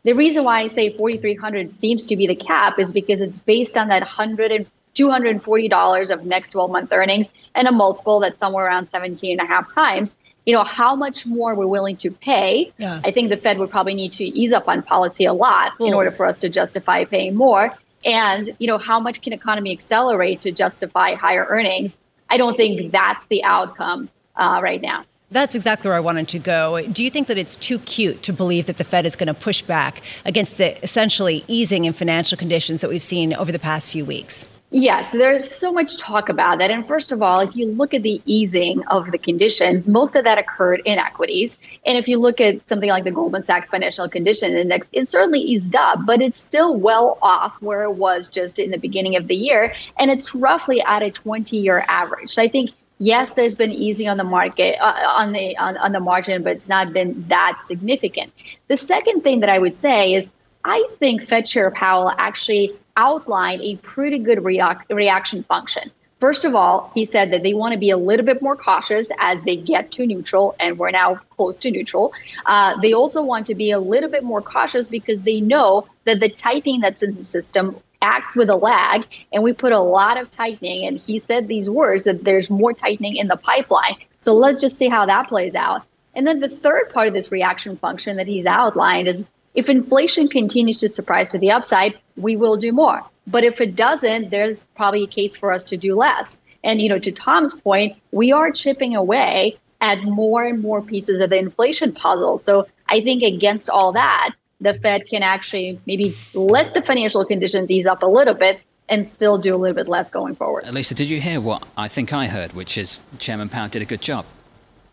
The 0.03 0.13
reason 0.13 0.43
why 0.43 0.61
I 0.61 0.67
say 0.67 0.97
4,300 0.97 1.79
seems 1.79 2.05
to 2.07 2.15
be 2.17 2.27
the 2.27 2.35
cap 2.35 2.77
is 2.77 2.91
because 2.91 3.21
it's 3.21 3.37
based 3.37 3.77
on 3.77 3.87
that 3.87 4.01
100 4.01 4.51
and 4.51 4.65
$240 4.95 6.11
of 6.11 6.25
next 6.25 6.49
12 6.49 6.71
month 6.71 6.91
earnings 6.91 7.27
and 7.55 7.67
a 7.67 7.71
multiple 7.71 8.19
that's 8.19 8.39
somewhere 8.39 8.65
around 8.65 8.89
17 8.91 9.39
and 9.39 9.47
a 9.47 9.49
half 9.49 9.73
times. 9.73 10.13
You 10.45 10.55
know, 10.55 10.63
how 10.63 10.95
much 10.95 11.25
more 11.25 11.53
we're 11.53 11.67
willing 11.67 11.95
to 11.97 12.11
pay. 12.11 12.73
Yeah. 12.77 13.01
I 13.03 13.11
think 13.11 13.29
the 13.29 13.37
Fed 13.37 13.59
would 13.59 13.69
probably 13.69 13.93
need 13.93 14.13
to 14.13 14.25
ease 14.25 14.51
up 14.51 14.67
on 14.67 14.81
policy 14.81 15.25
a 15.25 15.33
lot 15.33 15.73
in 15.79 15.93
order 15.93 16.11
for 16.11 16.25
us 16.25 16.37
to 16.39 16.49
justify 16.49 17.05
paying 17.05 17.35
more 17.35 17.77
and 18.05 18.55
you 18.59 18.67
know 18.67 18.77
how 18.77 18.99
much 18.99 19.21
can 19.21 19.33
economy 19.33 19.71
accelerate 19.71 20.41
to 20.41 20.51
justify 20.51 21.15
higher 21.15 21.45
earnings 21.49 21.97
i 22.29 22.37
don't 22.37 22.55
think 22.55 22.91
that's 22.91 23.25
the 23.27 23.43
outcome 23.43 24.09
uh, 24.35 24.59
right 24.63 24.81
now 24.81 25.03
That's 25.31 25.53
exactly 25.53 25.89
where 25.89 25.97
I 25.97 25.99
wanted 25.99 26.27
to 26.29 26.39
go. 26.39 26.81
Do 26.87 27.03
you 27.03 27.11
think 27.11 27.27
that 27.27 27.37
it's 27.37 27.55
too 27.55 27.77
cute 27.77 28.23
to 28.23 28.33
believe 28.33 28.65
that 28.65 28.77
the 28.77 28.83
Fed 28.83 29.05
is 29.05 29.15
going 29.15 29.27
to 29.27 29.35
push 29.35 29.61
back 29.61 30.01
against 30.25 30.57
the 30.57 30.81
essentially 30.83 31.43
easing 31.47 31.85
in 31.85 31.93
financial 31.93 32.35
conditions 32.35 32.81
that 32.81 32.89
we've 32.89 33.03
seen 33.03 33.35
over 33.35 33.51
the 33.51 33.59
past 33.59 33.91
few 33.91 34.05
weeks? 34.05 34.47
Yes, 34.71 35.13
there's 35.13 35.49
so 35.49 35.71
much 35.71 35.97
talk 35.97 36.29
about 36.29 36.59
that. 36.59 36.69
And 36.69 36.87
first 36.87 37.11
of 37.11 37.23
all, 37.23 37.39
if 37.39 37.55
you 37.55 37.71
look 37.71 37.95
at 37.95 38.03
the 38.03 38.21
easing 38.25 38.85
of 38.87 39.11
the 39.11 39.17
conditions, 39.17 39.87
most 39.87 40.15
of 40.15 40.25
that 40.25 40.37
occurred 40.37 40.83
in 40.85 40.99
equities. 40.99 41.57
And 41.87 41.97
if 41.97 42.07
you 42.07 42.19
look 42.19 42.39
at 42.39 42.67
something 42.69 42.89
like 42.89 43.03
the 43.03 43.11
Goldman 43.11 43.43
Sachs 43.45 43.71
Financial 43.71 44.07
Condition 44.07 44.55
Index, 44.55 44.87
it 44.91 45.07
certainly 45.07 45.39
eased 45.39 45.75
up, 45.75 46.05
but 46.05 46.21
it's 46.21 46.39
still 46.39 46.75
well 46.75 47.17
off 47.23 47.59
where 47.61 47.83
it 47.83 47.93
was 47.93 48.29
just 48.29 48.59
in 48.59 48.69
the 48.69 48.77
beginning 48.77 49.15
of 49.15 49.27
the 49.27 49.35
year. 49.35 49.73
And 49.97 50.11
it's 50.11 50.35
roughly 50.35 50.81
at 50.81 51.01
a 51.01 51.09
20 51.09 51.57
year 51.57 51.83
average. 51.87 52.29
So 52.29 52.43
I 52.43 52.47
think 52.47 52.69
yes, 52.99 53.31
there's 53.31 53.55
been 53.55 53.71
easing 53.71 54.07
on 54.07 54.17
the 54.17 54.23
market 54.23 54.77
uh, 54.79 55.03
on 55.07 55.31
the 55.31 55.57
on, 55.57 55.77
on 55.77 55.93
the 55.93 55.99
margin, 55.99 56.43
but 56.43 56.51
it's 56.51 56.69
not 56.69 56.93
been 56.93 57.25
that 57.29 57.61
significant. 57.63 58.31
The 58.67 58.77
second 58.77 59.21
thing 59.21 59.39
that 59.39 59.49
I 59.49 59.57
would 59.57 59.79
say 59.79 60.13
is 60.13 60.27
I 60.63 60.87
think 60.99 61.23
Fed 61.23 61.47
Chair 61.47 61.71
Powell 61.71 62.13
actually 62.17 62.73
outlined 62.99 63.61
a 63.61 63.77
pretty 63.77 64.19
good 64.19 64.39
reac- 64.39 64.83
reaction 64.89 65.43
function. 65.43 65.89
First 66.19 66.43
of 66.43 66.53
all, 66.53 66.91
he 66.93 67.05
said 67.05 67.31
that 67.31 67.43
they 67.43 67.53
want 67.53 67.71
to 67.71 67.79
be 67.79 67.91
a 67.91 67.97
little 67.97 68.25
bit 68.25 68.41
more 68.41 68.57
cautious 68.57 69.09
as 69.19 69.37
they 69.45 69.55
get 69.55 69.89
to 69.93 70.05
neutral, 70.05 70.53
and 70.59 70.77
we're 70.77 70.91
now 70.91 71.15
close 71.37 71.57
to 71.59 71.71
neutral. 71.71 72.11
Uh, 72.45 72.77
they 72.81 72.91
also 72.91 73.23
want 73.23 73.47
to 73.47 73.55
be 73.55 73.71
a 73.71 73.79
little 73.79 74.09
bit 74.09 74.23
more 74.23 74.41
cautious 74.41 74.89
because 74.89 75.21
they 75.21 75.39
know 75.39 75.87
that 76.03 76.19
the 76.19 76.29
tightening 76.29 76.81
that's 76.81 77.01
in 77.01 77.15
the 77.15 77.23
system 77.23 77.77
acts 78.01 78.35
with 78.35 78.49
a 78.49 78.55
lag, 78.55 79.05
and 79.31 79.43
we 79.43 79.53
put 79.53 79.71
a 79.71 79.79
lot 79.79 80.17
of 80.17 80.29
tightening. 80.29 80.85
And 80.85 80.99
he 80.99 81.19
said 81.19 81.47
these 81.47 81.69
words 81.69 82.03
that 82.03 82.25
there's 82.25 82.49
more 82.49 82.73
tightening 82.73 83.15
in 83.15 83.29
the 83.29 83.37
pipeline. 83.37 83.95
So 84.19 84.33
let's 84.33 84.61
just 84.61 84.77
see 84.77 84.89
how 84.89 85.05
that 85.05 85.29
plays 85.29 85.55
out. 85.55 85.83
And 86.15 86.27
then 86.27 86.41
the 86.41 86.49
third 86.49 86.91
part 86.93 87.07
of 87.07 87.13
this 87.13 87.31
reaction 87.31 87.77
function 87.77 88.17
that 88.17 88.27
he's 88.27 88.45
outlined 88.45 89.07
is 89.07 89.23
if 89.53 89.69
inflation 89.69 90.27
continues 90.27 90.77
to 90.79 90.89
surprise 90.89 91.29
to 91.29 91.37
the 91.37 91.51
upside, 91.51 91.97
we 92.17 92.35
will 92.35 92.57
do 92.57 92.71
more. 92.71 93.03
But 93.27 93.43
if 93.43 93.61
it 93.61 93.75
doesn't, 93.75 94.29
there's 94.29 94.63
probably 94.75 95.03
a 95.03 95.07
case 95.07 95.35
for 95.35 95.51
us 95.51 95.63
to 95.65 95.77
do 95.77 95.95
less. 95.95 96.37
And 96.63 96.81
you 96.81 96.89
know, 96.89 96.99
to 96.99 97.11
Tom's 97.11 97.53
point, 97.53 97.97
we 98.11 98.31
are 98.31 98.51
chipping 98.51 98.95
away 98.95 99.57
at 99.81 100.03
more 100.03 100.45
and 100.45 100.61
more 100.61 100.81
pieces 100.81 101.21
of 101.21 101.29
the 101.29 101.37
inflation 101.37 101.93
puzzle. 101.93 102.37
So 102.37 102.67
I 102.87 103.01
think 103.01 103.23
against 103.23 103.69
all 103.69 103.93
that, 103.93 104.31
the 104.59 104.73
Fed 104.73 105.07
can 105.07 105.23
actually 105.23 105.79
maybe 105.85 106.17
let 106.33 106.73
the 106.73 106.81
financial 106.81 107.25
conditions 107.25 107.71
ease 107.71 107.85
up 107.85 108.03
a 108.03 108.07
little 108.07 108.33
bit 108.33 108.59
and 108.89 109.05
still 109.05 109.37
do 109.37 109.55
a 109.55 109.57
little 109.57 109.75
bit 109.75 109.87
less 109.87 110.09
going 110.09 110.35
forward. 110.35 110.67
Lisa, 110.69 110.93
did 110.95 111.09
you 111.09 111.21
hear 111.21 111.39
what 111.39 111.65
I 111.77 111.87
think 111.87 112.11
I 112.11 112.27
heard, 112.27 112.53
which 112.53 112.77
is 112.77 113.01
Chairman 113.19 113.47
Powell 113.47 113.69
did 113.69 113.81
a 113.81 113.85
good 113.85 114.01
job? 114.01 114.25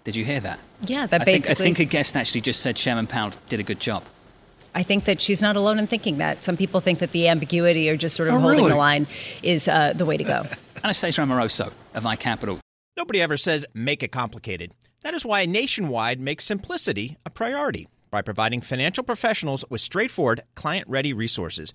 Did 0.05 0.15
you 0.15 0.25
hear 0.25 0.39
that? 0.41 0.61
Yeah, 0.83 1.07
that 1.07 1.23
I 1.23 1.25
basically. 1.25 1.55
Think, 1.55 1.77
I 1.77 1.79
think 1.79 1.91
a 1.91 1.91
guest 1.91 2.17
actually 2.17 2.43
just 2.43 2.61
said 2.61 2.77
Chairman 2.77 3.07
Powell 3.07 3.33
did 3.49 3.59
a 3.59 3.65
good 3.65 3.81
job. 3.81 4.05
I 4.76 4.83
think 4.83 5.06
that 5.06 5.23
she's 5.23 5.40
not 5.40 5.56
alone 5.56 5.78
in 5.78 5.87
thinking 5.87 6.18
that. 6.18 6.45
Some 6.45 6.59
people 6.59 6.80
think 6.80 6.99
that 6.99 7.12
the 7.12 7.28
ambiguity 7.28 7.88
or 7.88 7.97
just 7.97 8.14
sort 8.14 8.28
of 8.28 8.35
oh, 8.35 8.40
holding 8.40 8.59
really? 8.59 8.71
the 8.73 8.76
line 8.76 9.06
is 9.42 9.68
uh, 9.68 9.95
the 9.95 10.04
way 10.04 10.18
to 10.18 10.23
go. 10.23 10.45
Anastasia 10.85 11.23
Amoroso 11.23 11.73
of 11.95 12.04
iCapital. 12.04 12.61
Nobody 12.95 13.23
ever 13.23 13.38
says 13.38 13.64
make 13.73 14.02
it 14.02 14.12
complicated. 14.12 14.75
That 15.00 15.14
is 15.14 15.25
why 15.25 15.47
Nationwide 15.47 16.21
makes 16.21 16.45
simplicity 16.45 17.16
a 17.25 17.30
priority 17.30 17.88
by 18.11 18.21
providing 18.21 18.61
financial 18.61 19.02
professionals 19.02 19.64
with 19.71 19.80
straightforward, 19.80 20.42
client 20.54 20.87
ready 20.88 21.14
resources. 21.14 21.73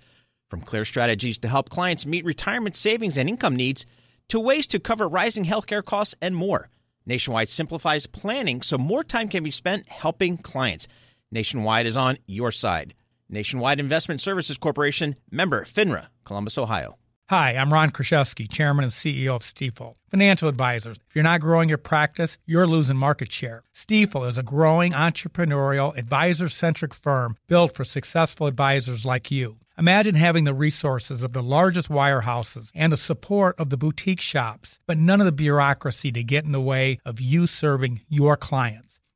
From 0.51 0.61
clear 0.61 0.85
strategies 0.85 1.39
to 1.39 1.47
help 1.47 1.71
clients 1.71 2.05
meet 2.05 2.23
retirement 2.23 2.75
savings 2.75 3.17
and 3.17 3.27
income 3.27 3.55
needs, 3.55 3.87
to 4.29 4.39
ways 4.39 4.67
to 4.67 4.79
cover 4.79 5.07
rising 5.07 5.43
healthcare 5.43 5.83
costs 5.83 6.13
and 6.21 6.35
more. 6.35 6.69
Nationwide 7.07 7.49
simplifies 7.49 8.05
planning 8.05 8.61
so 8.61 8.77
more 8.77 9.03
time 9.03 9.27
can 9.27 9.43
be 9.43 9.49
spent 9.49 9.89
helping 9.89 10.37
clients. 10.37 10.87
Nationwide 11.31 11.87
is 11.87 11.95
on 11.95 12.17
your 12.27 12.51
side. 12.51 12.93
Nationwide 13.29 13.79
Investment 13.79 14.19
Services 14.19 14.57
Corporation, 14.57 15.15
member 15.31 15.63
FINRA, 15.63 16.07
Columbus, 16.25 16.57
Ohio. 16.57 16.97
Hi, 17.29 17.51
I'm 17.55 17.71
Ron 17.71 17.91
Kraszewski, 17.91 18.51
Chairman 18.51 18.83
and 18.83 18.91
CEO 18.91 19.37
of 19.37 19.41
Stifel. 19.41 19.95
Financial 20.09 20.49
advisors, 20.49 20.97
if 21.07 21.15
you're 21.15 21.23
not 21.23 21.39
growing 21.39 21.69
your 21.69 21.77
practice, 21.77 22.37
you're 22.45 22.67
losing 22.67 22.97
market 22.97 23.31
share. 23.31 23.63
Stifel 23.73 24.27
is 24.27 24.37
a 24.37 24.43
growing 24.43 24.91
entrepreneurial, 24.91 25.95
advisor 25.97 26.49
centric 26.49 26.93
firm 26.93 27.37
built 27.47 27.73
for 27.73 27.85
successful 27.85 28.47
advisors 28.47 29.05
like 29.05 29.31
you. 29.31 29.55
Imagine 29.77 30.15
having 30.15 30.43
the 30.43 30.53
resources 30.53 31.23
of 31.23 31.31
the 31.31 31.41
largest 31.41 31.87
wirehouses 31.87 32.71
and 32.75 32.91
the 32.91 32.97
support 32.97 33.57
of 33.57 33.69
the 33.69 33.77
boutique 33.77 34.19
shops, 34.19 34.81
but 34.85 34.97
none 34.97 35.21
of 35.21 35.25
the 35.25 35.31
bureaucracy 35.31 36.11
to 36.11 36.25
get 36.25 36.43
in 36.43 36.51
the 36.51 36.59
way 36.59 36.99
of 37.05 37.21
you 37.21 37.47
serving 37.47 38.01
your 38.09 38.35
clients. 38.35 39.00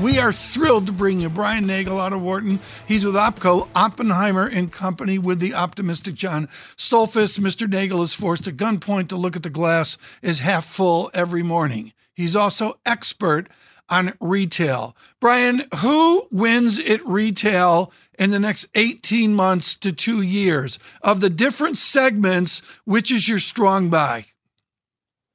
We 0.00 0.18
are 0.18 0.32
thrilled 0.32 0.86
to 0.86 0.92
bring 0.92 1.20
you 1.20 1.28
Brian 1.28 1.66
Nagel 1.66 2.00
out 2.00 2.14
of 2.14 2.22
Wharton. 2.22 2.58
He's 2.88 3.04
with 3.04 3.16
OPCO, 3.16 3.68
Oppenheimer 3.74 4.46
and 4.46 4.72
Company 4.72 5.18
with 5.18 5.40
the 5.40 5.52
optimistic 5.52 6.14
John 6.14 6.48
Stolfus. 6.74 7.38
Mr. 7.38 7.68
Nagel 7.68 8.02
is 8.02 8.14
forced 8.14 8.48
at 8.48 8.56
gunpoint 8.56 9.08
to 9.08 9.16
look 9.16 9.36
at 9.36 9.42
the 9.42 9.50
glass 9.50 9.98
as 10.22 10.38
half 10.38 10.64
full 10.64 11.10
every 11.12 11.42
morning. 11.42 11.92
He's 12.14 12.34
also 12.34 12.78
expert 12.86 13.50
on 13.90 14.14
retail. 14.20 14.96
Brian, 15.20 15.64
who 15.80 16.26
wins 16.30 16.78
at 16.78 17.04
retail 17.06 17.92
in 18.18 18.30
the 18.30 18.40
next 18.40 18.68
18 18.74 19.34
months 19.34 19.74
to 19.76 19.92
two 19.92 20.22
years? 20.22 20.78
Of 21.02 21.20
the 21.20 21.30
different 21.30 21.76
segments, 21.76 22.62
which 22.86 23.12
is 23.12 23.28
your 23.28 23.38
strong 23.38 23.90
buy? 23.90 24.29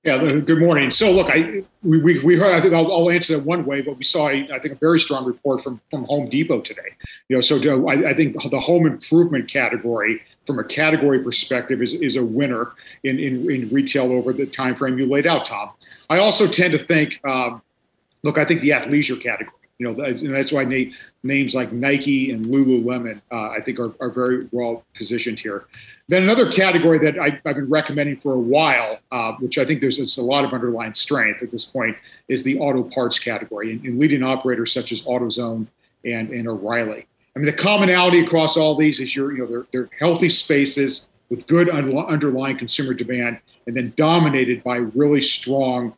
Yeah, 0.06 0.40
good 0.40 0.60
morning. 0.60 0.92
So, 0.92 1.12
look, 1.12 1.30
I 1.32 1.64
we, 1.82 1.98
we, 2.20 2.36
heard. 2.36 2.54
I 2.54 2.62
think 2.62 2.76
I'll, 2.76 2.92
I'll, 2.94 3.10
answer 3.10 3.38
that 3.38 3.44
one 3.44 3.66
way, 3.66 3.82
but 3.82 3.98
we 3.98 4.04
saw, 4.04 4.28
I 4.28 4.60
think, 4.60 4.76
a 4.76 4.76
very 4.76 5.00
strong 5.00 5.26
report 5.26 5.64
from 5.64 5.82
from 5.90 6.04
Home 6.04 6.30
Depot 6.30 6.62
today. 6.62 6.94
You 7.28 7.38
know, 7.38 7.42
so 7.42 7.58
I, 7.88 8.10
I, 8.10 8.14
think 8.14 8.40
the 8.40 8.60
home 8.60 8.86
improvement 8.86 9.48
category, 9.48 10.22
from 10.46 10.60
a 10.60 10.64
category 10.64 11.24
perspective, 11.24 11.82
is 11.82 11.96
is 11.96 12.18
a 12.18 12.24
winner 12.24 12.74
in 13.04 13.18
in, 13.18 13.50
in 13.50 13.68
retail 13.70 14.12
over 14.12 14.32
the 14.32 14.46
time 14.46 14.76
frame 14.76 15.00
you 15.00 15.08
laid 15.08 15.26
out, 15.26 15.46
Tom. 15.46 15.72
I 16.08 16.20
also 16.20 16.46
tend 16.46 16.74
to 16.74 16.86
think, 16.86 17.20
um, 17.26 17.64
look, 18.22 18.38
I 18.38 18.46
think 18.46 18.62
the 18.62 18.70
athleisure 18.70 19.20
category. 19.20 19.58
You 19.78 19.88
know, 19.88 19.94
that's 20.32 20.54
why 20.54 20.64
names 21.24 21.54
like 21.54 21.74
Nike 21.74 22.32
and 22.32 22.46
Lululemon, 22.46 23.22
uh, 23.30 23.50
I 23.50 23.60
think, 23.60 23.78
are, 23.78 23.94
are 24.00 24.10
very 24.10 24.48
well 24.52 24.86
positioned 24.96 25.38
here. 25.38 25.66
Then 26.08 26.24
another 26.24 26.50
category 26.50 26.98
that 27.00 27.20
I, 27.20 27.42
have 27.46 27.56
been 27.56 27.70
recommending 27.70 28.16
for 28.16 28.34
a 28.34 28.40
while, 28.40 29.00
uh, 29.12 29.34
which 29.34 29.58
I 29.58 29.66
think 29.66 29.82
there's, 29.82 29.98
there's, 29.98 30.18
a 30.18 30.24
lot 30.24 30.46
of 30.46 30.54
underlying 30.54 30.94
strength 30.94 31.44
at 31.44 31.52
this 31.52 31.66
point, 31.66 31.98
is 32.30 32.42
the 32.44 32.58
auto 32.60 32.84
parts 32.84 33.20
category 33.20 33.74
and, 33.74 33.84
and 33.84 34.00
leading 34.00 34.24
operators 34.24 34.72
such 34.72 34.94
as 34.94 35.02
AutoZone 35.02 35.68
and, 36.06 36.30
and 36.30 36.48
O'Reilly. 36.48 37.06
I 37.36 37.40
mean, 37.40 37.48
the 37.48 37.54
commonality 37.54 38.22
across 38.22 38.56
all 38.56 38.76
these 38.76 39.02
is 39.02 39.14
you're, 39.14 39.34
you 39.34 39.40
know, 39.40 39.48
they're, 39.48 39.66
they're 39.74 39.90
healthy 40.00 40.30
spaces 40.30 41.10
with 41.30 41.48
good 41.48 41.70
underlying 41.70 42.58
consumer 42.58 42.94
demand, 42.94 43.40
and 43.68 43.76
then 43.76 43.92
dominated 43.96 44.64
by 44.64 44.78
really 44.78 45.22
strong, 45.22 45.94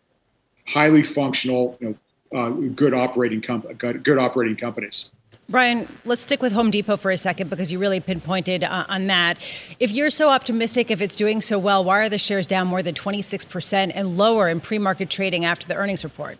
highly 0.68 1.04
functional, 1.04 1.78
you 1.80 1.90
know, 1.90 1.96
uh, 2.34 2.50
good 2.50 2.94
operating 2.94 3.42
com- 3.42 3.62
good, 3.78 4.04
good 4.04 4.18
operating 4.18 4.56
companies. 4.56 5.12
Brian, 5.50 5.88
let's 6.04 6.22
stick 6.22 6.42
with 6.42 6.52
Home 6.52 6.70
Depot 6.72 6.98
for 6.98 7.10
a 7.10 7.16
second 7.16 7.50
because 7.50 7.72
you 7.72 7.80
really 7.80 8.02
pinpointed 8.02 8.66
uh, 8.66 8.84
on 8.90 9.08
that. 9.08 9.40
If 9.80 9.92
you're 9.92 10.10
so 10.10 10.30
optimistic, 10.30 10.92
if 10.92 11.02
it's 11.02 11.16
doing 11.16 11.40
so 11.40 11.58
well, 11.58 11.86
why 11.86 12.00
are 12.00 12.10
the 12.10 12.18
shares 12.18 12.46
down 12.46 12.68
more 12.68 12.84
than 12.84 12.94
26% 12.94 13.92
and 13.96 14.18
lower 14.18 14.50
in 14.50 14.60
pre 14.60 14.78
market 14.78 15.10
trading 15.10 15.46
after 15.46 15.66
the 15.66 15.76
earnings 15.76 16.04
report? 16.04 16.38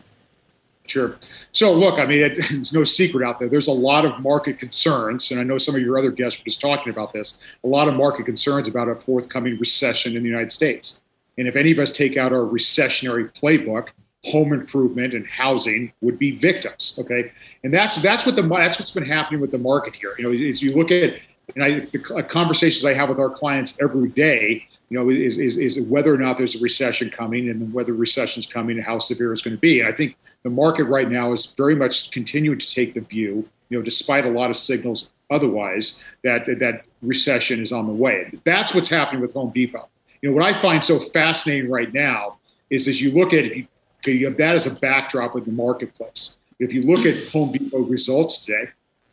Sure. 0.88 1.18
So, 1.54 1.74
look, 1.74 2.00
I 2.00 2.06
mean, 2.06 2.22
it, 2.22 2.38
it's 2.52 2.74
no 2.74 2.84
secret 2.84 3.26
out 3.26 3.40
there. 3.40 3.48
There's 3.48 3.68
a 3.68 3.74
lot 3.74 4.04
of 4.04 4.20
market 4.20 4.60
concerns, 4.60 5.32
and 5.32 5.40
I 5.40 5.44
know 5.44 5.58
some 5.58 5.76
of 5.76 5.82
your 5.82 5.98
other 5.98 6.12
guests 6.12 6.40
were 6.40 6.46
just 6.46 6.60
talking 6.60 6.92
about 6.92 7.14
this. 7.14 7.40
A 7.64 7.68
lot 7.68 7.88
of 7.88 7.94
market 7.94 8.26
concerns 8.26 8.68
about 8.68 8.90
a 8.90 8.96
forthcoming 8.96 9.58
recession 9.58 10.18
in 10.18 10.24
the 10.24 10.30
United 10.30 10.52
States. 10.52 11.00
And 11.38 11.48
if 11.48 11.56
any 11.56 11.72
of 11.72 11.80
us 11.80 11.92
take 11.92 12.18
out 12.18 12.34
our 12.34 12.40
recessionary 12.40 13.32
playbook, 13.34 13.90
home 14.26 14.52
improvement 14.52 15.14
and 15.14 15.26
housing 15.28 15.94
would 16.02 16.20
be 16.20 16.32
victims. 16.32 16.98
Okay, 17.00 17.32
and 17.64 17.74
that's 17.74 17.96
that's 18.02 18.26
what 18.26 18.36
the 18.36 18.42
that's 18.44 18.80
what's 18.80 18.92
been 18.92 19.06
happening 19.06 19.42
with 19.42 19.52
the 19.52 19.60
market 19.60 19.96
here. 19.96 20.14
You 20.18 20.26
know, 20.26 20.48
as 20.50 20.62
you 20.62 20.76
look 20.76 20.92
at 20.92 21.20
and 21.56 21.64
I, 21.64 21.80
the 21.80 22.16
uh, 22.16 22.24
conversations 22.24 22.84
I 22.86 22.94
have 22.94 23.10
with 23.10 23.20
our 23.20 23.30
clients 23.30 23.78
every 23.82 24.10
day, 24.10 24.68
you 24.90 24.98
know, 24.98 25.10
is, 25.10 25.38
is, 25.38 25.58
is 25.58 25.80
whether 25.82 26.14
or 26.14 26.18
not 26.18 26.38
there's 26.38 26.56
a 26.56 26.60
recession 26.60 27.10
coming 27.10 27.50
and 27.50 27.62
then 27.62 27.72
whether 27.72 27.94
recession 27.94 28.40
is 28.40 28.46
coming 28.46 28.78
and 28.78 28.86
how 28.86 29.00
severe 29.00 29.34
it's 29.34 29.42
going 29.42 29.56
to 29.56 29.60
be. 29.60 29.80
And 29.80 29.88
I 29.88 29.92
think 29.92 30.18
the 30.44 30.50
market 30.50 30.86
right 30.86 31.10
now 31.10 31.32
is 31.34 31.54
very 31.58 31.76
much 31.76 32.12
continuing 32.12 32.58
to 32.58 32.74
take 32.74 32.94
the 32.94 33.02
view, 33.02 33.48
you 33.70 33.78
know, 33.78 33.84
despite 33.84 34.26
a 34.26 34.30
lot 34.30 34.50
of 34.50 34.58
signals 34.58 35.10
otherwise, 35.30 36.04
that, 36.24 36.46
that 36.60 36.84
recession 37.02 37.62
is 37.62 37.72
on 37.72 37.86
the 37.86 37.94
way. 37.94 38.32
That's 38.46 38.74
what's 38.74 38.88
happening 38.90 39.22
with 39.22 39.34
Home 39.34 39.52
Depot. 39.54 39.90
You 40.22 40.30
know, 40.30 40.36
what 40.36 40.46
I 40.46 40.54
find 40.54 40.84
so 40.84 41.00
fascinating 41.00 41.70
right 41.70 41.94
now 41.94 42.38
is 42.70 42.88
as 42.88 43.02
you 43.02 43.12
look 43.12 43.34
at 43.34 43.46
it, 43.46 43.56
you 43.56 43.68
have 44.06 44.38
that 44.38 44.56
as 44.56 44.68
a 44.68 44.76
backdrop 44.76 45.36
of 45.36 45.46
the 45.46 45.52
marketplace. 45.52 46.38
If 46.60 46.74
you 46.74 46.84
look 46.84 47.06
at 47.06 47.28
Home 47.32 47.52
Depot 47.52 47.80
results 47.80 48.46
today, 48.46 48.70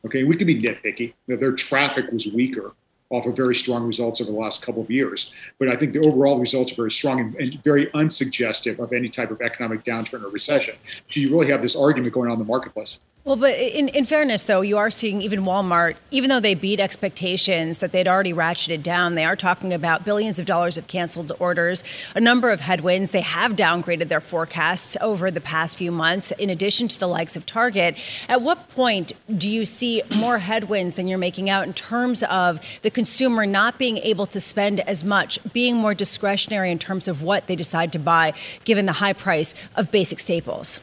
okay, 0.06 0.24
we 0.24 0.36
could 0.36 0.46
be 0.46 0.60
nitpicky. 0.60 1.12
You 1.26 1.34
know, 1.34 1.36
their 1.36 1.52
traffic 1.52 2.10
was 2.10 2.26
weaker 2.28 2.72
off 3.10 3.26
of 3.26 3.36
very 3.36 3.54
strong 3.54 3.86
results 3.86 4.20
over 4.20 4.30
the 4.30 4.36
last 4.36 4.62
couple 4.62 4.82
of 4.82 4.90
years. 4.90 5.32
But 5.58 5.68
I 5.68 5.76
think 5.76 5.92
the 5.92 6.00
overall 6.00 6.40
results 6.40 6.72
are 6.72 6.76
very 6.76 6.90
strong 6.90 7.20
and, 7.20 7.34
and, 7.36 7.62
very 7.62 7.90
unsuggestive 7.94 8.80
of 8.80 8.92
any 8.92 9.08
type 9.08 9.30
of 9.30 9.40
economic 9.40 9.84
downturn 9.84 10.24
or 10.24 10.30
recession. 10.30 10.76
So 11.08 11.20
you 11.20 11.30
really 11.30 11.50
have 11.50 11.62
this 11.62 11.76
argument 11.76 12.12
going 12.14 12.28
on 12.28 12.34
in 12.34 12.38
the 12.38 12.44
marketplace. 12.44 12.98
Well, 13.24 13.36
but 13.36 13.58
in, 13.58 13.88
in 13.88 14.04
fairness, 14.04 14.44
though, 14.44 14.60
you 14.60 14.76
are 14.76 14.90
seeing 14.90 15.22
even 15.22 15.44
Walmart, 15.44 15.96
even 16.10 16.28
though 16.28 16.40
they 16.40 16.54
beat 16.54 16.78
expectations 16.78 17.78
that 17.78 17.90
they'd 17.90 18.06
already 18.06 18.34
ratcheted 18.34 18.82
down, 18.82 19.14
they 19.14 19.24
are 19.24 19.34
talking 19.34 19.72
about 19.72 20.04
billions 20.04 20.38
of 20.38 20.44
dollars 20.44 20.76
of 20.76 20.88
canceled 20.88 21.32
orders, 21.38 21.82
a 22.14 22.20
number 22.20 22.50
of 22.50 22.60
headwinds. 22.60 23.12
They 23.12 23.22
have 23.22 23.52
downgraded 23.52 24.08
their 24.08 24.20
forecasts 24.20 24.94
over 25.00 25.30
the 25.30 25.40
past 25.40 25.78
few 25.78 25.90
months, 25.90 26.32
in 26.32 26.50
addition 26.50 26.86
to 26.88 27.00
the 27.00 27.06
likes 27.06 27.34
of 27.34 27.46
Target. 27.46 27.98
At 28.28 28.42
what 28.42 28.68
point 28.68 29.14
do 29.38 29.48
you 29.48 29.64
see 29.64 30.02
more 30.14 30.36
headwinds 30.36 30.96
than 30.96 31.08
you're 31.08 31.16
making 31.16 31.48
out 31.48 31.66
in 31.66 31.72
terms 31.72 32.22
of 32.24 32.60
the 32.82 32.90
consumer 32.90 33.46
not 33.46 33.78
being 33.78 33.96
able 33.98 34.26
to 34.26 34.38
spend 34.38 34.80
as 34.80 35.02
much, 35.02 35.38
being 35.54 35.76
more 35.76 35.94
discretionary 35.94 36.70
in 36.70 36.78
terms 36.78 37.08
of 37.08 37.22
what 37.22 37.46
they 37.46 37.56
decide 37.56 37.90
to 37.94 37.98
buy, 37.98 38.34
given 38.66 38.84
the 38.84 38.92
high 38.92 39.14
price 39.14 39.54
of 39.76 39.90
basic 39.90 40.18
staples? 40.18 40.82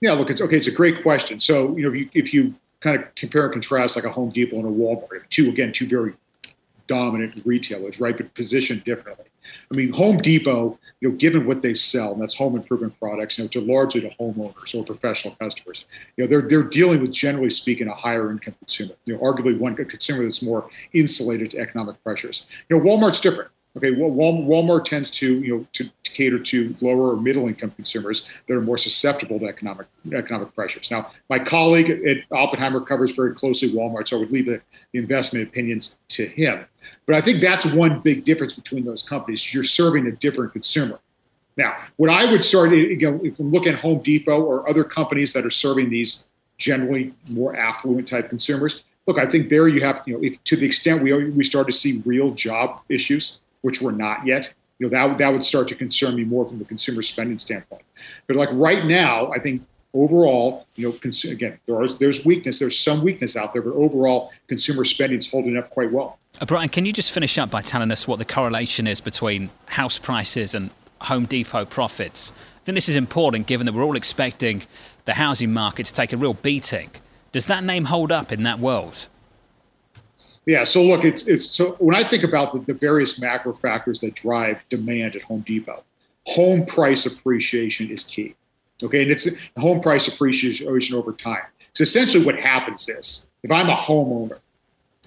Yeah, 0.00 0.12
look, 0.12 0.30
it's 0.30 0.40
okay. 0.40 0.56
It's 0.56 0.66
a 0.66 0.72
great 0.72 1.02
question. 1.02 1.40
So, 1.40 1.76
you 1.76 1.82
know, 1.84 1.90
if 1.90 1.96
you, 1.96 2.10
if 2.14 2.34
you 2.34 2.54
kind 2.80 2.96
of 2.96 3.14
compare 3.14 3.44
and 3.44 3.52
contrast 3.52 3.96
like 3.96 4.04
a 4.04 4.10
Home 4.10 4.30
Depot 4.30 4.56
and 4.56 4.66
a 4.66 4.70
Walmart, 4.70 5.28
two 5.30 5.48
again, 5.48 5.72
two 5.72 5.88
very 5.88 6.12
dominant 6.86 7.42
retailers, 7.44 8.00
right, 8.00 8.16
but 8.16 8.32
positioned 8.34 8.84
differently. 8.84 9.24
I 9.72 9.76
mean, 9.76 9.92
Home 9.92 10.18
Depot, 10.18 10.78
you 11.00 11.08
know, 11.08 11.14
given 11.16 11.46
what 11.46 11.62
they 11.62 11.74
sell, 11.74 12.12
and 12.12 12.20
that's 12.20 12.34
home 12.34 12.56
improvement 12.56 12.98
products, 13.00 13.38
you 13.38 13.44
know, 13.44 13.48
to 13.48 13.60
largely 13.60 14.00
to 14.00 14.10
homeowners 14.20 14.74
or 14.74 14.84
professional 14.84 15.36
customers, 15.36 15.84
you 16.16 16.24
know, 16.24 16.28
they're 16.28 16.42
they're 16.42 16.62
dealing 16.62 17.00
with 17.00 17.12
generally 17.12 17.50
speaking 17.50 17.86
a 17.86 17.94
higher 17.94 18.30
income 18.30 18.54
consumer. 18.58 18.94
You 19.04 19.14
know, 19.14 19.20
arguably 19.20 19.58
one 19.58 19.76
consumer 19.76 20.24
that's 20.24 20.42
more 20.42 20.68
insulated 20.92 21.52
to 21.52 21.58
economic 21.58 22.02
pressures. 22.02 22.46
You 22.68 22.76
know, 22.76 22.84
Walmart's 22.84 23.20
different. 23.20 23.50
Okay, 23.76 23.90
well, 23.90 24.10
Walmart 24.10 24.86
tends 24.86 25.10
to 25.10 25.40
you 25.40 25.58
know 25.58 25.66
to, 25.74 25.84
to, 26.02 26.10
cater 26.10 26.38
to 26.38 26.74
lower 26.80 27.12
or 27.12 27.16
middle 27.16 27.46
income 27.46 27.70
consumers 27.72 28.26
that 28.48 28.54
are 28.54 28.62
more 28.62 28.78
susceptible 28.78 29.38
to 29.38 29.46
economic 29.46 29.86
economic 30.14 30.54
pressures. 30.54 30.90
Now, 30.90 31.10
my 31.28 31.38
colleague 31.38 31.90
at 31.90 32.18
Oppenheimer 32.32 32.80
covers 32.80 33.10
very 33.10 33.34
closely 33.34 33.70
Walmart, 33.70 34.08
so 34.08 34.16
I 34.16 34.20
would 34.20 34.30
leave 34.30 34.46
the, 34.46 34.62
the 34.92 34.98
investment 34.98 35.46
opinions 35.46 35.98
to 36.08 36.26
him. 36.26 36.64
But 37.04 37.16
I 37.16 37.20
think 37.20 37.42
that's 37.42 37.66
one 37.66 38.00
big 38.00 38.24
difference 38.24 38.54
between 38.54 38.86
those 38.86 39.02
companies. 39.02 39.52
You're 39.52 39.64
serving 39.64 40.06
a 40.06 40.12
different 40.12 40.54
consumer. 40.54 40.98
Now, 41.58 41.76
what 41.96 42.08
I 42.08 42.30
would 42.30 42.42
start, 42.42 42.70
know, 42.70 43.20
if 43.22 43.38
looking 43.38 43.74
at 43.74 43.80
Home 43.80 43.98
Depot 44.02 44.42
or 44.42 44.68
other 44.68 44.84
companies 44.84 45.34
that 45.34 45.44
are 45.44 45.50
serving 45.50 45.90
these 45.90 46.26
generally 46.56 47.12
more 47.28 47.56
affluent 47.56 48.08
type 48.08 48.30
consumers, 48.30 48.84
look, 49.06 49.18
I 49.18 49.26
think 49.26 49.50
there 49.50 49.68
you 49.68 49.82
have, 49.82 50.02
you 50.06 50.14
know, 50.14 50.22
if 50.22 50.42
to 50.44 50.56
the 50.56 50.64
extent 50.64 51.02
we 51.02 51.12
we 51.30 51.44
start 51.44 51.66
to 51.66 51.72
see 51.72 52.02
real 52.06 52.30
job 52.30 52.80
issues 52.88 53.40
which 53.66 53.82
we're 53.82 53.90
not 53.90 54.24
yet, 54.24 54.54
you 54.78 54.86
know, 54.86 54.90
that, 54.90 55.18
that 55.18 55.32
would 55.32 55.42
start 55.42 55.66
to 55.66 55.74
concern 55.74 56.14
me 56.14 56.22
more 56.22 56.46
from 56.46 56.60
the 56.60 56.64
consumer 56.64 57.02
spending 57.02 57.36
standpoint. 57.36 57.82
But 58.28 58.36
like 58.36 58.48
right 58.52 58.86
now, 58.86 59.32
I 59.32 59.40
think 59.40 59.62
overall, 59.92 60.68
you 60.76 60.86
know, 60.86 60.96
cons- 60.96 61.24
again, 61.24 61.58
there 61.66 61.82
is, 61.82 61.96
there's 61.96 62.24
weakness, 62.24 62.60
there's 62.60 62.78
some 62.78 63.02
weakness 63.02 63.36
out 63.36 63.52
there, 63.52 63.62
but 63.62 63.74
overall, 63.74 64.30
consumer 64.46 64.84
spending 64.84 65.18
is 65.18 65.28
holding 65.28 65.56
up 65.56 65.70
quite 65.70 65.90
well. 65.90 66.16
Uh, 66.40 66.46
Brian, 66.46 66.68
can 66.68 66.86
you 66.86 66.92
just 66.92 67.10
finish 67.10 67.38
up 67.38 67.50
by 67.50 67.60
telling 67.60 67.90
us 67.90 68.06
what 68.06 68.20
the 68.20 68.24
correlation 68.24 68.86
is 68.86 69.00
between 69.00 69.50
house 69.64 69.98
prices 69.98 70.54
and 70.54 70.70
Home 71.00 71.24
Depot 71.24 71.64
profits? 71.64 72.30
I 72.30 72.66
think 72.66 72.76
this 72.76 72.88
is 72.88 72.94
important 72.94 73.48
given 73.48 73.66
that 73.66 73.72
we're 73.72 73.82
all 73.82 73.96
expecting 73.96 74.62
the 75.06 75.14
housing 75.14 75.52
market 75.52 75.86
to 75.86 75.92
take 75.92 76.12
a 76.12 76.16
real 76.16 76.34
beating. 76.34 76.92
Does 77.32 77.46
that 77.46 77.64
name 77.64 77.86
hold 77.86 78.12
up 78.12 78.30
in 78.30 78.44
that 78.44 78.60
world? 78.60 79.08
Yeah. 80.46 80.62
So 80.62 80.82
look, 80.82 81.04
it's 81.04 81.26
it's 81.26 81.44
so 81.44 81.72
when 81.78 81.96
I 81.96 82.04
think 82.04 82.22
about 82.22 82.52
the, 82.52 82.60
the 82.60 82.74
various 82.74 83.20
macro 83.20 83.52
factors 83.52 84.00
that 84.00 84.14
drive 84.14 84.58
demand 84.68 85.16
at 85.16 85.22
Home 85.22 85.40
Depot, 85.40 85.82
home 86.26 86.64
price 86.64 87.04
appreciation 87.04 87.90
is 87.90 88.04
key. 88.04 88.34
Okay, 88.82 89.02
and 89.02 89.10
it's 89.10 89.28
home 89.56 89.80
price 89.80 90.06
appreciation 90.08 90.94
over 90.94 91.12
time. 91.12 91.42
So 91.72 91.82
essentially, 91.82 92.24
what 92.24 92.38
happens 92.38 92.88
is 92.88 93.26
if 93.42 93.50
I'm 93.50 93.68
a 93.68 93.74
homeowner, 93.74 94.38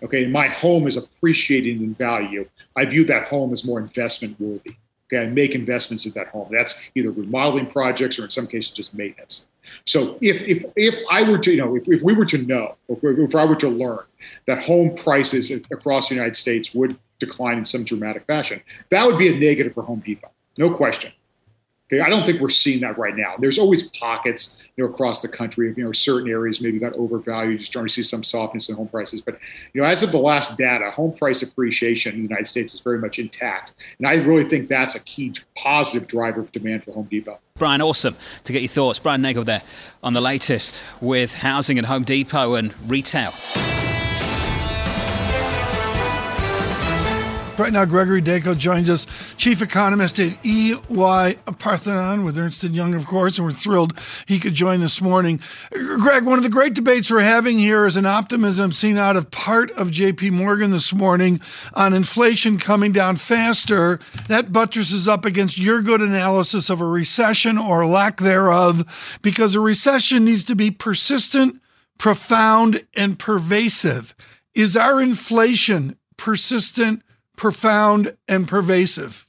okay, 0.04 0.28
my 0.28 0.48
home 0.48 0.88
is 0.88 0.98
appreciating 0.98 1.82
in 1.82 1.94
value, 1.94 2.48
I 2.76 2.86
view 2.86 3.04
that 3.06 3.28
home 3.28 3.54
as 3.54 3.66
more 3.66 3.80
investment 3.80 4.40
worthy. 4.40 4.76
Okay, 5.12 5.24
I 5.24 5.28
make 5.28 5.56
investments 5.56 6.06
in 6.06 6.12
that 6.14 6.28
home. 6.28 6.50
That's 6.52 6.82
either 6.96 7.12
remodeling 7.12 7.68
projects 7.68 8.20
or 8.20 8.26
in 8.26 8.30
some 8.30 8.48
cases 8.48 8.72
just 8.72 8.94
maintenance. 8.94 9.48
So 9.86 10.18
if 10.22 10.44
if 10.44 10.66
if 10.76 11.00
I 11.10 11.24
were 11.24 11.38
to 11.40 11.52
you 11.52 11.58
know 11.58 11.76
if, 11.76 11.88
if 11.88 12.02
we 12.02 12.14
were 12.14 12.26
to 12.26 12.38
know 12.38 12.76
if, 12.88 13.00
if 13.04 13.36
I 13.36 13.46
were 13.46 13.56
to 13.56 13.70
learn 13.70 14.04
that 14.48 14.62
home 14.62 14.96
prices 14.96 15.52
across 15.52 16.10
the 16.10 16.16
United 16.16 16.36
States 16.36 16.74
would 16.74 16.98
decline 17.20 17.58
in 17.58 17.66
some 17.66 17.84
dramatic 17.84 18.26
fashion, 18.26 18.62
that 18.90 19.06
would 19.06 19.18
be 19.18 19.28
a 19.28 19.38
negative 19.38 19.74
for 19.74 19.84
Home 19.84 20.02
Depot, 20.06 20.32
no 20.58 20.74
question. 20.74 21.12
Okay, 21.92 22.02
I 22.02 22.10
don't 22.10 22.24
think 22.24 22.40
we're 22.40 22.50
seeing 22.50 22.82
that 22.82 23.00
right 23.00 23.16
now. 23.16 23.34
There's 23.40 23.58
always 23.58 23.84
pockets, 23.90 24.64
you 24.78 24.84
know, 24.84 24.92
across 24.92 25.24
the 25.24 25.28
country 25.28 25.72
of 25.72 25.78
you 25.78 25.84
know 25.84 25.92
certain 25.92 26.30
areas 26.30 26.62
maybe 26.62 26.78
got 26.78 26.96
overvalued. 26.98 27.60
You're 27.60 27.66
starting 27.66 27.88
to 27.88 27.94
see 27.94 28.04
some 28.04 28.24
softness 28.24 28.70
in 28.70 28.76
home 28.76 28.88
prices, 28.88 29.22
but 29.22 29.40
you 29.74 29.82
know, 29.82 29.88
as 29.88 30.04
of 30.04 30.12
the 30.12 30.20
last 30.20 30.56
data, 30.56 30.92
home 30.92 31.14
price 31.14 31.42
appreciation 31.42 32.14
in 32.14 32.20
the 32.20 32.28
United 32.28 32.46
States 32.46 32.76
is 32.76 32.80
very 32.80 33.00
much 33.00 33.18
intact, 33.18 33.74
and 33.98 34.08
I 34.08 34.16
really 34.18 34.48
think 34.48 34.70
that's 34.70 34.94
a 34.94 35.00
key 35.00 35.34
positive 35.58 36.08
driver 36.08 36.42
of 36.42 36.52
demand 36.52 36.84
for 36.84 36.92
Home 36.92 37.08
Depot. 37.10 37.40
Brian, 37.56 37.82
awesome 37.82 38.16
to 38.44 38.54
get 38.54 38.62
your 38.62 38.70
thoughts. 38.70 39.00
Brian 39.00 39.24
Nagel 39.24 39.44
there 39.44 39.64
on 40.04 40.14
the 40.14 40.22
latest 40.22 40.84
with 41.02 41.34
housing 41.34 41.80
and 41.80 41.88
Home 41.88 42.04
Depot 42.04 42.54
and 42.54 42.74
retail. 42.88 43.34
Right 47.60 47.74
now, 47.74 47.84
Gregory 47.84 48.22
Daco 48.22 48.58
joins 48.58 48.90
us, 48.90 49.06
chief 49.36 49.62
economist 49.62 50.18
at 50.18 50.38
EY 50.46 51.36
Parthenon 51.58 52.24
with 52.24 52.38
Ernst 52.38 52.64
& 52.64 52.64
Young, 52.64 52.96
of 52.96 53.06
course, 53.06 53.38
and 53.38 53.46
we're 53.46 53.52
thrilled 53.52 54.00
he 54.26 54.40
could 54.40 54.54
join 54.54 54.80
this 54.80 55.02
morning. 55.02 55.42
Greg, 55.72 56.24
one 56.24 56.38
of 56.38 56.44
the 56.44 56.50
great 56.50 56.74
debates 56.74 57.12
we're 57.12 57.20
having 57.20 57.60
here 57.60 57.86
is 57.86 57.98
an 57.98 58.06
optimism 58.06 58.72
seen 58.72 58.98
out 58.98 59.18
of 59.18 59.30
part 59.30 59.72
of 59.72 59.90
JP 59.90 60.32
Morgan 60.32 60.72
this 60.72 60.94
morning 60.94 61.42
on 61.74 61.94
inflation 61.94 62.58
coming 62.58 62.94
down 62.94 63.18
faster. 63.18 64.00
That 64.30 64.54
buttresses 64.54 65.10
up 65.10 65.26
against 65.26 65.58
your 65.58 65.82
good 65.82 66.02
analysis 66.02 66.70
of 66.70 66.80
a 66.80 66.86
recession 66.86 67.58
or 67.58 67.86
lack 67.86 68.22
thereof, 68.22 69.20
because 69.22 69.54
a 69.54 69.60
recession 69.60 70.24
needs 70.24 70.46
to 70.46 70.56
be 70.56 70.72
persistent, 70.72 71.62
profound, 71.98 72.86
and 72.94 73.20
pervasive. 73.20 74.16
Is 74.56 74.78
our 74.78 75.02
inflation 75.02 75.98
persistent? 76.16 77.04
Profound, 77.40 78.16
and 78.28 78.48
pervasive? 78.48 79.26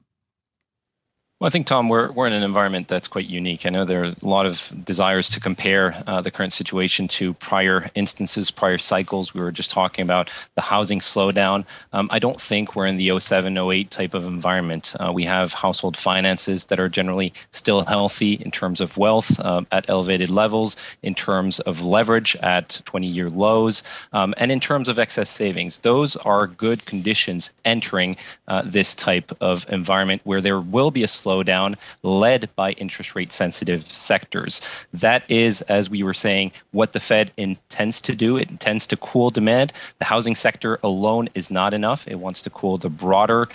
Well, 1.40 1.46
I 1.46 1.50
think, 1.50 1.66
Tom, 1.66 1.88
we're, 1.88 2.12
we're 2.12 2.26
in 2.26 2.35
an 2.35 2.42
environment 2.42 2.88
that's 2.88 3.09
quite 3.09 3.26
unique. 3.26 3.64
I 3.64 3.70
know 3.70 3.87
there 3.87 4.05
are 4.05 4.14
a 4.22 4.26
lot 4.26 4.44
of 4.44 4.70
desires 4.85 5.31
to 5.31 5.40
compare 5.40 5.94
uh, 6.07 6.20
the 6.20 6.31
current 6.31 6.53
situation 6.53 7.09
to 7.09 7.33
prior 7.33 7.88
instances, 7.94 8.50
prior 8.50 8.76
cycles. 8.76 9.33
We 9.33 9.40
were 9.40 9.50
just 9.50 9.70
talking 9.70 10.03
about 10.03 10.31
the 10.55 10.61
housing 10.61 11.00
slowdown. 11.00 11.64
Um, 11.94 12.11
I 12.12 12.18
don't 12.18 12.38
think 12.38 12.76
we're 12.76 12.85
in 12.85 12.98
the 12.98 13.18
07, 13.18 13.57
08 13.57 13.90
type 13.90 14.12
of 14.12 14.26
environment. 14.26 14.94
Uh, 15.00 15.12
we 15.14 15.24
have 15.24 15.55
household 15.55 15.96
finances 15.96 16.66
that 16.66 16.79
are 16.79 16.90
generally 16.90 17.33
still 17.53 17.87
healthy 17.87 18.35
in 18.35 18.50
terms 18.50 18.83
of 18.83 18.98
wealth 18.98 19.40
uh, 19.40 19.62
at 19.72 19.88
elevated 19.88 20.29
levels, 20.29 20.76
in 21.03 21.14
terms 21.14 21.59
of 21.61 21.83
leverage 21.83 22.37
at 22.42 22.83
20 22.85 23.07
year 23.07 23.31
lows, 23.31 23.83
um, 24.12 24.35
and 24.37 24.53
in 24.53 24.61
terms 24.61 24.90
of 24.90 24.98
excess 24.98 25.31
savings. 25.31 25.79
Those 25.79 26.16
are 26.16 26.48
good 26.48 26.85
conditions 26.85 27.50
entering 27.64 28.18
uh, 28.46 28.61
this 28.66 28.94
type 28.94 29.33
of 29.40 29.64
environment 29.70 30.20
where 30.24 30.42
there 30.42 30.61
will 30.61 30.90
be 30.90 31.03
a 31.03 31.07
slowdown 31.07 31.29
slowdown 31.30 31.76
led 32.02 32.48
by 32.56 32.72
interest 32.72 33.14
rate 33.14 33.32
sensitive 33.32 33.86
sectors. 33.90 34.60
That 34.92 35.24
is, 35.28 35.62
as 35.62 35.88
we 35.88 36.02
were 36.02 36.14
saying, 36.14 36.52
what 36.72 36.92
the 36.92 37.00
Fed 37.00 37.32
intends 37.36 38.00
to 38.02 38.14
do. 38.14 38.36
It 38.36 38.50
intends 38.50 38.86
to 38.88 38.96
cool 38.96 39.30
demand. 39.30 39.72
The 39.98 40.04
housing 40.04 40.34
sector 40.34 40.78
alone 40.82 41.28
is 41.34 41.50
not 41.50 41.74
enough. 41.74 42.06
It 42.08 42.16
wants 42.16 42.42
to 42.42 42.50
cool 42.50 42.76
the 42.76 42.90
broader 42.90 43.48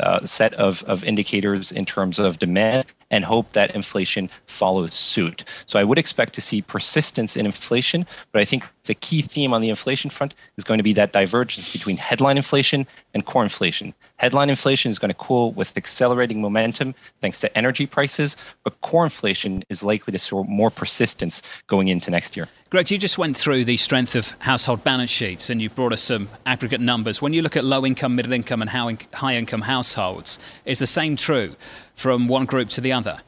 uh, 0.00 0.24
set 0.24 0.54
of, 0.54 0.82
of 0.84 1.04
indicators 1.04 1.72
in 1.72 1.84
terms 1.84 2.18
of 2.18 2.38
demand 2.38 2.86
and 3.10 3.24
hope 3.24 3.52
that 3.52 3.74
inflation 3.74 4.28
follows 4.46 4.94
suit. 4.94 5.44
So 5.66 5.78
I 5.78 5.84
would 5.84 5.98
expect 5.98 6.34
to 6.34 6.40
see 6.40 6.62
persistence 6.62 7.36
in 7.36 7.46
inflation, 7.46 8.06
but 8.32 8.40
I 8.40 8.44
think 8.44 8.64
the 8.84 8.94
key 8.94 9.22
theme 9.22 9.54
on 9.54 9.62
the 9.62 9.68
inflation 9.68 10.10
front 10.10 10.34
is 10.56 10.64
going 10.64 10.78
to 10.78 10.84
be 10.84 10.92
that 10.94 11.12
divergence 11.12 11.72
between 11.72 11.96
headline 11.96 12.36
inflation 12.36 12.86
and 13.14 13.24
core 13.24 13.42
inflation. 13.42 13.94
Headline 14.16 14.50
inflation 14.50 14.90
is 14.90 14.98
going 14.98 15.10
to 15.10 15.14
cool 15.14 15.52
with 15.52 15.76
accelerating 15.76 16.40
momentum 16.40 16.94
thanks 17.20 17.40
to 17.40 17.58
energy 17.58 17.86
prices, 17.86 18.36
but 18.64 18.78
core 18.82 19.04
inflation 19.04 19.64
is 19.68 19.82
likely 19.82 20.12
to 20.12 20.18
show 20.18 20.44
more 20.44 20.70
persistence 20.70 21.42
going 21.66 21.88
into 21.88 22.10
next 22.10 22.36
year. 22.36 22.48
Greg, 22.70 22.90
you 22.90 22.98
just 22.98 23.16
went 23.16 23.36
through 23.36 23.64
the 23.64 23.76
strength 23.76 24.14
of 24.14 24.30
household 24.40 24.84
balance 24.84 25.10
sheets 25.10 25.48
and 25.48 25.62
you 25.62 25.70
brought 25.70 25.92
us 25.92 26.02
some 26.02 26.28
aggregate 26.44 26.80
numbers. 26.80 27.22
When 27.22 27.32
you 27.32 27.42
look 27.42 27.56
at 27.56 27.64
low 27.64 27.86
income, 27.86 28.16
middle 28.16 28.32
income, 28.32 28.60
and 28.60 28.70
high 28.70 29.34
income 29.34 29.62
households, 29.62 30.38
is 30.64 30.78
the 30.78 30.86
same 30.86 31.16
true 31.16 31.56
from 31.94 32.28
one 32.28 32.44
group 32.44 32.68
to 32.70 32.80
the 32.80 32.92
other? 32.92 32.97
together. 33.02 33.27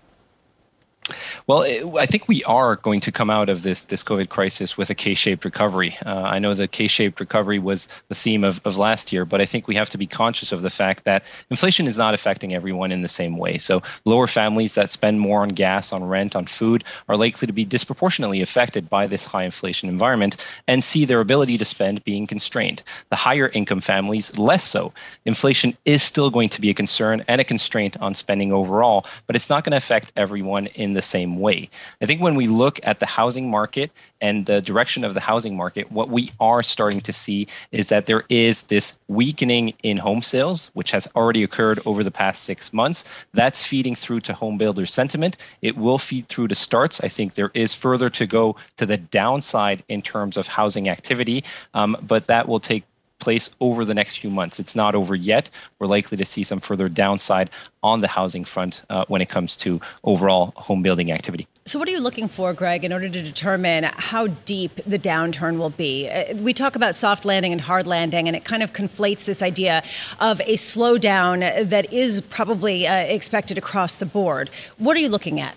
Well, 1.46 1.62
I 1.98 2.06
think 2.06 2.28
we 2.28 2.42
are 2.44 2.76
going 2.76 3.00
to 3.00 3.12
come 3.12 3.30
out 3.30 3.48
of 3.48 3.62
this 3.62 3.84
this 3.86 4.02
COVID 4.02 4.28
crisis 4.28 4.76
with 4.76 4.90
a 4.90 4.94
K-shaped 4.94 5.44
recovery. 5.44 5.96
Uh, 6.04 6.22
I 6.22 6.38
know 6.38 6.54
the 6.54 6.68
K-shaped 6.68 7.20
recovery 7.20 7.58
was 7.58 7.88
the 8.08 8.14
theme 8.14 8.44
of, 8.44 8.60
of 8.64 8.76
last 8.76 9.12
year, 9.12 9.24
but 9.24 9.40
I 9.40 9.46
think 9.46 9.68
we 9.68 9.74
have 9.74 9.90
to 9.90 9.98
be 9.98 10.06
conscious 10.06 10.52
of 10.52 10.62
the 10.62 10.70
fact 10.70 11.04
that 11.04 11.24
inflation 11.50 11.86
is 11.86 11.96
not 11.96 12.14
affecting 12.14 12.54
everyone 12.54 12.92
in 12.92 13.02
the 13.02 13.08
same 13.08 13.36
way. 13.36 13.58
So 13.58 13.82
lower 14.04 14.26
families 14.26 14.74
that 14.74 14.90
spend 14.90 15.20
more 15.20 15.42
on 15.42 15.50
gas, 15.50 15.92
on 15.92 16.04
rent, 16.04 16.36
on 16.36 16.46
food 16.46 16.84
are 17.08 17.16
likely 17.16 17.46
to 17.46 17.52
be 17.52 17.64
disproportionately 17.64 18.40
affected 18.40 18.88
by 18.88 19.06
this 19.06 19.24
high 19.24 19.44
inflation 19.44 19.88
environment 19.88 20.44
and 20.66 20.84
see 20.84 21.04
their 21.04 21.20
ability 21.20 21.58
to 21.58 21.64
spend 21.64 22.04
being 22.04 22.26
constrained. 22.26 22.82
The 23.10 23.16
higher 23.16 23.48
income 23.48 23.80
families 23.80 24.38
less 24.38 24.64
so. 24.64 24.92
Inflation 25.24 25.76
is 25.84 26.02
still 26.02 26.30
going 26.30 26.48
to 26.50 26.60
be 26.60 26.70
a 26.70 26.74
concern 26.74 27.24
and 27.28 27.40
a 27.40 27.44
constraint 27.44 27.96
on 28.00 28.14
spending 28.14 28.52
overall, 28.52 29.06
but 29.26 29.36
it's 29.36 29.50
not 29.50 29.64
going 29.64 29.72
to 29.72 29.76
affect 29.76 30.12
everyone 30.16 30.66
in 30.68 30.94
the 30.94 30.99
same 31.02 31.38
way. 31.38 31.68
I 32.00 32.06
think 32.06 32.20
when 32.20 32.34
we 32.34 32.46
look 32.46 32.80
at 32.82 33.00
the 33.00 33.06
housing 33.06 33.50
market 33.50 33.90
and 34.20 34.46
the 34.46 34.60
direction 34.60 35.04
of 35.04 35.14
the 35.14 35.20
housing 35.20 35.56
market, 35.56 35.90
what 35.90 36.10
we 36.10 36.30
are 36.40 36.62
starting 36.62 37.00
to 37.02 37.12
see 37.12 37.46
is 37.72 37.88
that 37.88 38.06
there 38.06 38.24
is 38.28 38.64
this 38.64 38.98
weakening 39.08 39.72
in 39.82 39.96
home 39.96 40.22
sales, 40.22 40.70
which 40.74 40.90
has 40.90 41.08
already 41.16 41.42
occurred 41.42 41.80
over 41.86 42.04
the 42.04 42.10
past 42.10 42.44
six 42.44 42.72
months. 42.72 43.08
That's 43.32 43.64
feeding 43.64 43.94
through 43.94 44.20
to 44.20 44.32
home 44.32 44.58
builder 44.58 44.86
sentiment. 44.86 45.36
It 45.62 45.76
will 45.76 45.98
feed 45.98 46.28
through 46.28 46.48
to 46.48 46.54
starts. 46.54 47.00
I 47.00 47.08
think 47.08 47.34
there 47.34 47.50
is 47.54 47.74
further 47.74 48.10
to 48.10 48.26
go 48.26 48.56
to 48.76 48.86
the 48.86 48.96
downside 48.96 49.82
in 49.88 50.02
terms 50.02 50.36
of 50.36 50.46
housing 50.46 50.88
activity, 50.88 51.44
um, 51.74 51.96
but 52.02 52.26
that 52.26 52.48
will 52.48 52.60
take 52.60 52.84
place 53.20 53.50
over 53.60 53.84
the 53.84 53.94
next 53.94 54.18
few 54.18 54.30
months. 54.30 54.58
It's 54.58 54.74
not 54.74 54.94
over 54.94 55.14
yet. 55.14 55.50
We're 55.78 55.86
likely 55.86 56.16
to 56.16 56.24
see 56.24 56.44
some 56.44 56.60
further 56.60 56.88
downside 56.88 57.50
on 57.82 58.00
the 58.00 58.08
housing 58.08 58.44
front 58.44 58.82
uh, 58.90 59.04
when 59.08 59.22
it 59.22 59.28
comes 59.28 59.56
to 59.58 59.80
overall 60.04 60.52
home 60.56 60.82
building 60.82 61.12
activity. 61.12 61.46
So, 61.66 61.78
what 61.78 61.88
are 61.88 61.92
you 61.92 62.00
looking 62.00 62.26
for, 62.26 62.52
Greg, 62.52 62.84
in 62.84 62.92
order 62.92 63.08
to 63.08 63.22
determine 63.22 63.84
how 63.84 64.28
deep 64.28 64.80
the 64.86 64.98
downturn 64.98 65.58
will 65.58 65.70
be? 65.70 66.08
Uh, 66.08 66.34
we 66.36 66.52
talk 66.52 66.74
about 66.74 66.94
soft 66.94 67.24
landing 67.24 67.52
and 67.52 67.60
hard 67.60 67.86
landing, 67.86 68.26
and 68.26 68.36
it 68.36 68.44
kind 68.44 68.62
of 68.62 68.72
conflates 68.72 69.24
this 69.24 69.42
idea 69.42 69.82
of 70.18 70.40
a 70.40 70.54
slowdown 70.54 71.68
that 71.68 71.92
is 71.92 72.22
probably 72.22 72.86
uh, 72.86 72.94
expected 72.94 73.58
across 73.58 73.96
the 73.96 74.06
board. 74.06 74.50
What 74.78 74.96
are 74.96 75.00
you 75.00 75.08
looking 75.08 75.40
at? 75.40 75.54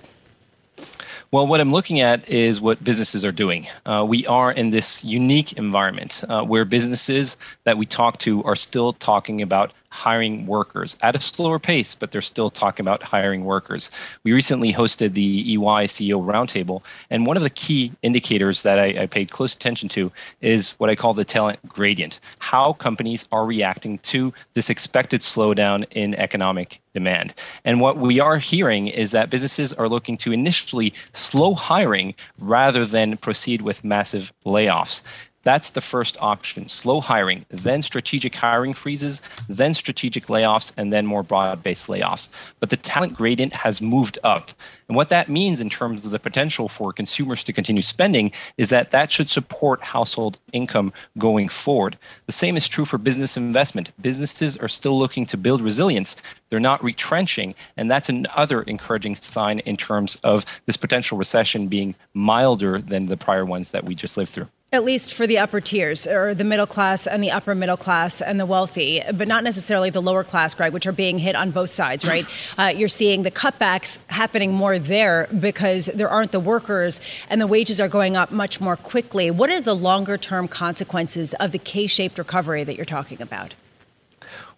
Well, 1.33 1.47
what 1.47 1.59
I'm 1.59 1.71
looking 1.71 1.99
at 1.99 2.29
is 2.29 2.61
what 2.61 2.83
businesses 2.83 3.25
are 3.25 3.31
doing. 3.31 3.65
Uh, 3.87 4.05
we 4.07 4.23
are 4.27 4.51
in 4.51 4.69
this 4.69 5.03
unique 5.03 5.53
environment 5.53 6.23
uh, 6.29 6.43
where 6.43 6.63
businesses 6.63 7.37
that 7.63 7.75
we 7.75 7.87
talk 7.87 8.19
to 8.19 8.43
are 8.43 8.55
still 8.55 8.93
talking 8.93 9.41
about 9.41 9.73
hiring 9.93 10.45
workers 10.47 10.97
at 11.01 11.15
a 11.15 11.21
slower 11.21 11.60
pace, 11.60 11.93
but 11.93 12.12
they're 12.12 12.21
still 12.21 12.49
talking 12.49 12.84
about 12.84 13.03
hiring 13.03 13.45
workers. 13.45 13.91
We 14.23 14.34
recently 14.34 14.73
hosted 14.73 15.13
the 15.13 15.53
EY 15.53 15.88
CEO 15.88 16.25
Roundtable, 16.25 16.82
and 17.10 17.25
one 17.25 17.38
of 17.38 17.43
the 17.43 17.49
key 17.49 17.91
indicators 18.01 18.63
that 18.63 18.79
I, 18.79 19.03
I 19.03 19.06
paid 19.06 19.32
close 19.32 19.56
attention 19.56 19.89
to 19.89 20.12
is 20.41 20.71
what 20.79 20.89
I 20.89 20.95
call 20.95 21.13
the 21.13 21.23
talent 21.23 21.60
gradient 21.67 22.19
how 22.39 22.73
companies 22.73 23.27
are 23.32 23.45
reacting 23.45 23.99
to 23.99 24.34
this 24.53 24.69
expected 24.69 25.21
slowdown 25.21 25.86
in 25.91 26.15
economic 26.15 26.79
demand. 26.93 27.34
And 27.65 27.79
what 27.79 27.97
we 27.97 28.19
are 28.19 28.38
hearing 28.38 28.88
is 28.88 29.12
that 29.12 29.29
businesses 29.29 29.73
are 29.73 29.89
looking 29.89 30.17
to 30.17 30.32
initially 30.32 30.93
slow 31.12 31.56
hiring 31.56 32.13
rather 32.39 32.86
than 32.86 33.17
proceed 33.17 33.62
with 33.62 33.84
massive 33.84 34.32
layoffs. 34.45 35.03
That's 35.43 35.71
the 35.71 35.82
first 35.82 36.17
option 36.21 36.69
slow 36.69 37.01
hiring, 37.01 37.45
then 37.49 37.82
strategic 37.82 38.34
hiring 38.34 38.73
freezes, 38.73 39.21
then 39.49 39.73
strategic 39.73 40.27
layoffs, 40.27 40.71
and 40.77 40.93
then 40.93 41.06
more 41.06 41.21
broad 41.21 41.62
based 41.62 41.88
layoffs. 41.88 42.29
But 42.62 42.69
the 42.69 42.77
talent 42.77 43.13
gradient 43.13 43.53
has 43.53 43.82
moved 43.82 44.17
up. 44.23 44.51
And 44.88 44.95
what 44.95 45.10
that 45.10 45.29
means 45.29 45.60
in 45.60 45.69
terms 45.69 46.06
of 46.06 46.12
the 46.12 46.19
potential 46.19 46.69
for 46.69 46.93
consumers 46.93 47.43
to 47.43 47.53
continue 47.53 47.82
spending 47.82 48.32
is 48.58 48.69
that 48.69 48.91
that 48.91 49.12
should 49.12 49.29
support 49.29 49.84
household 49.84 50.39
income 50.53 50.93
going 51.17 51.49
forward. 51.49 51.97
The 52.25 52.32
same 52.32 52.56
is 52.56 52.67
true 52.67 52.86
for 52.86 52.97
business 52.97 53.36
investment. 53.36 53.91
Businesses 54.01 54.56
are 54.58 54.69
still 54.69 54.97
looking 54.97 55.25
to 55.25 55.38
build 55.38 55.62
resilience, 55.62 56.15
they're 56.49 56.60
not 56.60 56.84
retrenching. 56.84 57.53
And 57.75 57.91
that's 57.91 58.10
another 58.10 58.62
encouraging 58.62 59.15
sign 59.15 59.60
in 59.60 59.75
terms 59.75 60.15
of 60.23 60.45
this 60.67 60.77
potential 60.77 61.17
recession 61.17 61.67
being 61.67 61.95
milder 62.13 62.79
than 62.79 63.08
the 63.08 63.17
prior 63.17 63.45
ones 63.45 63.71
that 63.71 63.86
we 63.86 63.95
just 63.95 64.17
lived 64.17 64.32
through 64.32 64.47
at 64.73 64.83
least 64.83 65.13
for 65.13 65.27
the 65.27 65.38
upper 65.38 65.62
tiers 65.62 66.07
or 66.07 66.33
the 66.33 66.43
middle 66.43 66.65
class 66.65 67.05
and 67.05 67.23
the 67.23 67.29
upper 67.29 67.53
middle 67.53 67.77
class 67.77 68.21
and 68.21 68.39
the 68.39 68.45
wealthy, 68.45 69.01
but 69.13 69.27
not 69.27 69.43
necessarily 69.43 69.91
the 69.91 70.01
lower 70.01 70.23
class, 70.23 70.55
Greg, 70.55 70.73
which 70.73 70.88
are 70.88 70.91
being 70.91 71.19
hit 71.19 71.36
on 71.36 71.51
both 71.51 71.69
sides, 71.69 72.03
right? 72.03 72.25
Uh, 72.57 72.67
you're 72.67 72.89
seeing 72.89 73.23
the 73.23 73.31
cutbacks 73.31 73.97
happening 74.07 74.53
more 74.53 74.79
there 74.79 75.27
because 75.39 75.88
there 75.88 76.09
aren't 76.09 76.31
the 76.31 76.39
workers 76.39 76.99
and 77.29 77.39
the 77.41 77.47
wages 77.47 77.79
are 77.79 77.88
going 77.88 78.15
up 78.15 78.31
much 78.31 78.59
more 78.62 78.75
quickly. 78.75 79.29
What 79.29 79.49
are 79.49 79.62
the 79.62 79.73
longer 79.73 80.17
term 80.17 80.47
consequences 80.47 81.33
of 81.36 81.51
the 81.51 81.59
K 81.59 81.88
shaped 81.88 82.17
recovery 82.17 82.63
that 82.63 82.75
you're 82.75 82.86
talking 82.86 83.21
about? 83.21 83.53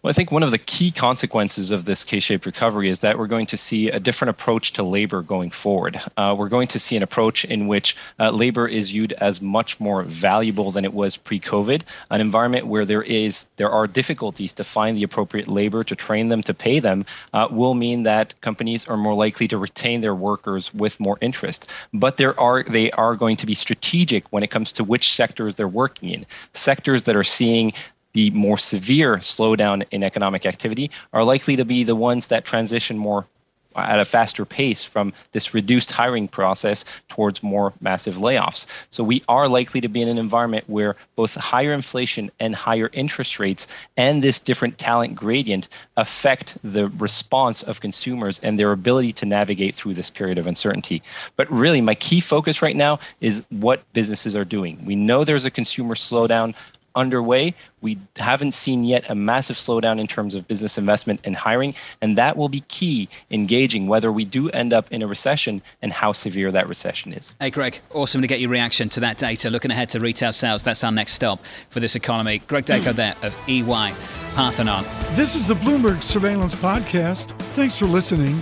Well, 0.06 0.12
I 0.12 0.14
think 0.14 0.32
one 0.32 0.44
of 0.44 0.52
the 0.52 0.60
key 0.60 0.92
consequences 0.92 1.72
of 1.72 1.86
this 1.86 2.04
K-shaped 2.04 2.46
recovery 2.46 2.92
is 2.92 3.00
that 3.00 3.18
we're 3.18 3.26
going 3.26 3.48
to 3.48 3.58
see 3.58 3.90
a 3.90 4.00
different 4.00 4.30
approach 4.30 4.72
to 4.74 4.84
labor 4.84 5.24
going 5.24 5.50
forward. 5.50 6.00
Uh, 6.16 6.36
we're 6.38 6.48
going 6.48 6.68
to 6.68 6.78
see 6.78 6.96
an 6.96 7.02
approach 7.02 7.44
in 7.44 7.66
which 7.66 7.98
uh, 8.20 8.30
labor 8.30 8.68
is 8.68 8.92
viewed 8.92 9.14
as 9.14 9.42
much 9.42 9.80
more 9.80 10.04
valuable 10.04 10.70
than 10.70 10.86
it 10.86 10.94
was 10.94 11.18
pre-COVID. 11.18 11.82
An 12.12 12.22
environment 12.22 12.68
where 12.68 12.86
there 12.86 13.02
is 13.02 13.48
there 13.56 13.72
are 13.72 13.88
difficulties 13.88 14.54
to 14.54 14.64
find 14.64 14.96
the 14.96 15.02
appropriate 15.02 15.48
labor, 15.48 15.84
to 15.84 15.96
train 15.96 16.30
them, 16.30 16.44
to 16.44 16.54
pay 16.54 16.80
them, 16.80 17.04
uh, 17.34 17.48
will 17.50 17.74
mean 17.74 18.04
that 18.04 18.40
companies 18.42 18.88
are 18.88 18.98
more 18.98 19.16
likely 19.16 19.48
to 19.48 19.58
retain 19.58 20.02
their 20.02 20.14
workers 20.14 20.72
with 20.72 21.00
more 21.00 21.18
interest. 21.22 21.68
But 21.96 22.18
there 22.18 22.40
are 22.40 22.62
they 22.62 22.92
are 22.92 23.16
going 23.16 23.38
to 23.38 23.48
be 23.48 23.56
strategic 23.56 24.32
when 24.32 24.44
it 24.44 24.52
comes 24.52 24.72
to 24.74 24.84
which 24.84 25.14
sectors 25.14 25.56
they're 25.56 25.68
working 25.68 26.12
in. 26.12 26.28
Sectors 26.54 27.06
that 27.06 27.16
are 27.16 27.24
seeing 27.24 27.74
the 28.16 28.30
more 28.30 28.58
severe 28.58 29.18
slowdown 29.18 29.84
in 29.92 30.02
economic 30.02 30.46
activity 30.46 30.90
are 31.12 31.26
likely 31.26 31.58
to 31.58 31.66
be 31.66 31.84
the 31.84 31.98
ones 31.98 32.28
that 32.28 32.46
transition 32.46 32.98
more 32.98 33.28
at 33.76 34.00
a 34.00 34.06
faster 34.06 34.46
pace 34.46 34.86
from 34.86 35.12
this 35.34 35.54
reduced 35.54 35.92
hiring 35.92 36.30
process 36.30 36.86
towards 37.10 37.44
more 37.44 37.74
massive 37.82 38.16
layoffs. 38.16 38.66
So 38.90 39.04
we 39.04 39.22
are 39.28 39.50
likely 39.50 39.82
to 39.82 39.90
be 39.90 40.02
in 40.02 40.08
an 40.08 40.18
environment 40.18 40.64
where 40.68 40.96
both 41.18 41.36
higher 41.36 41.74
inflation 41.74 42.32
and 42.40 42.56
higher 42.56 42.90
interest 42.94 43.38
rates 43.38 43.68
and 43.98 44.24
this 44.24 44.40
different 44.40 44.78
talent 44.78 45.16
gradient 45.16 45.68
affect 45.98 46.58
the 46.64 46.88
response 46.88 47.64
of 47.64 47.82
consumers 47.82 48.40
and 48.40 48.58
their 48.58 48.72
ability 48.72 49.12
to 49.14 49.26
navigate 49.26 49.76
through 49.76 49.94
this 49.94 50.10
period 50.10 50.38
of 50.38 50.48
uncertainty. 50.48 51.04
But 51.36 51.52
really 51.52 51.82
my 51.82 51.96
key 51.96 52.22
focus 52.22 52.62
right 52.62 52.76
now 52.76 53.00
is 53.20 53.44
what 53.50 53.84
businesses 53.92 54.38
are 54.38 54.46
doing. 54.46 54.84
We 54.86 54.96
know 54.96 55.26
there's 55.26 55.44
a 55.44 55.52
consumer 55.52 55.96
slowdown 55.96 56.56
underway. 56.96 57.54
We 57.82 57.98
haven't 58.16 58.54
seen 58.54 58.84
yet 58.84 59.06
a 59.10 59.16
massive 59.16 59.58
slowdown 59.58 60.00
in 60.00 60.08
terms 60.08 60.36
of 60.36 60.48
business 60.48 60.78
investment 60.78 61.20
and 61.24 61.36
hiring, 61.36 61.76
and 62.02 62.18
that 62.18 62.38
will 62.38 62.50
be 62.50 62.62
key 62.62 63.08
in 63.30 63.46
gauging 63.46 63.88
whether 63.88 64.12
we 64.12 64.26
do 64.26 64.50
end 64.52 64.74
up 64.74 64.92
in 64.92 65.02
a 65.02 65.08
recession 65.08 65.62
and 65.82 65.92
how 65.92 66.12
severe 66.12 66.52
that 66.52 66.68
recession 66.68 67.14
is. 67.14 67.36
Hey, 67.40 67.50
Greg, 67.50 67.80
awesome 67.94 68.22
to 68.22 68.28
get 68.28 68.40
your 68.40 68.50
reaction 68.50 68.90
to 68.90 69.00
that 69.02 69.18
data. 69.18 69.50
Looking 69.50 69.72
ahead 69.72 69.90
to 69.90 70.00
retail 70.00 70.34
sales, 70.34 70.64
that's 70.64 70.84
our 70.84 70.92
next 70.92 71.14
stop 71.14 71.40
for 71.70 71.80
this 71.80 71.96
economy. 71.96 72.40
Greg 72.48 72.66
Daco 72.66 72.96
there 72.96 73.16
of 73.22 73.38
EY 73.48 73.94
Parthenon. 74.34 74.86
This 75.16 75.36
is 75.36 75.48
the 75.48 75.56
Bloomberg 75.56 76.02
Surveillance 76.02 76.56
Podcast. 76.56 77.38
Thanks 77.54 77.78
for 77.78 77.86
listening. 77.86 78.42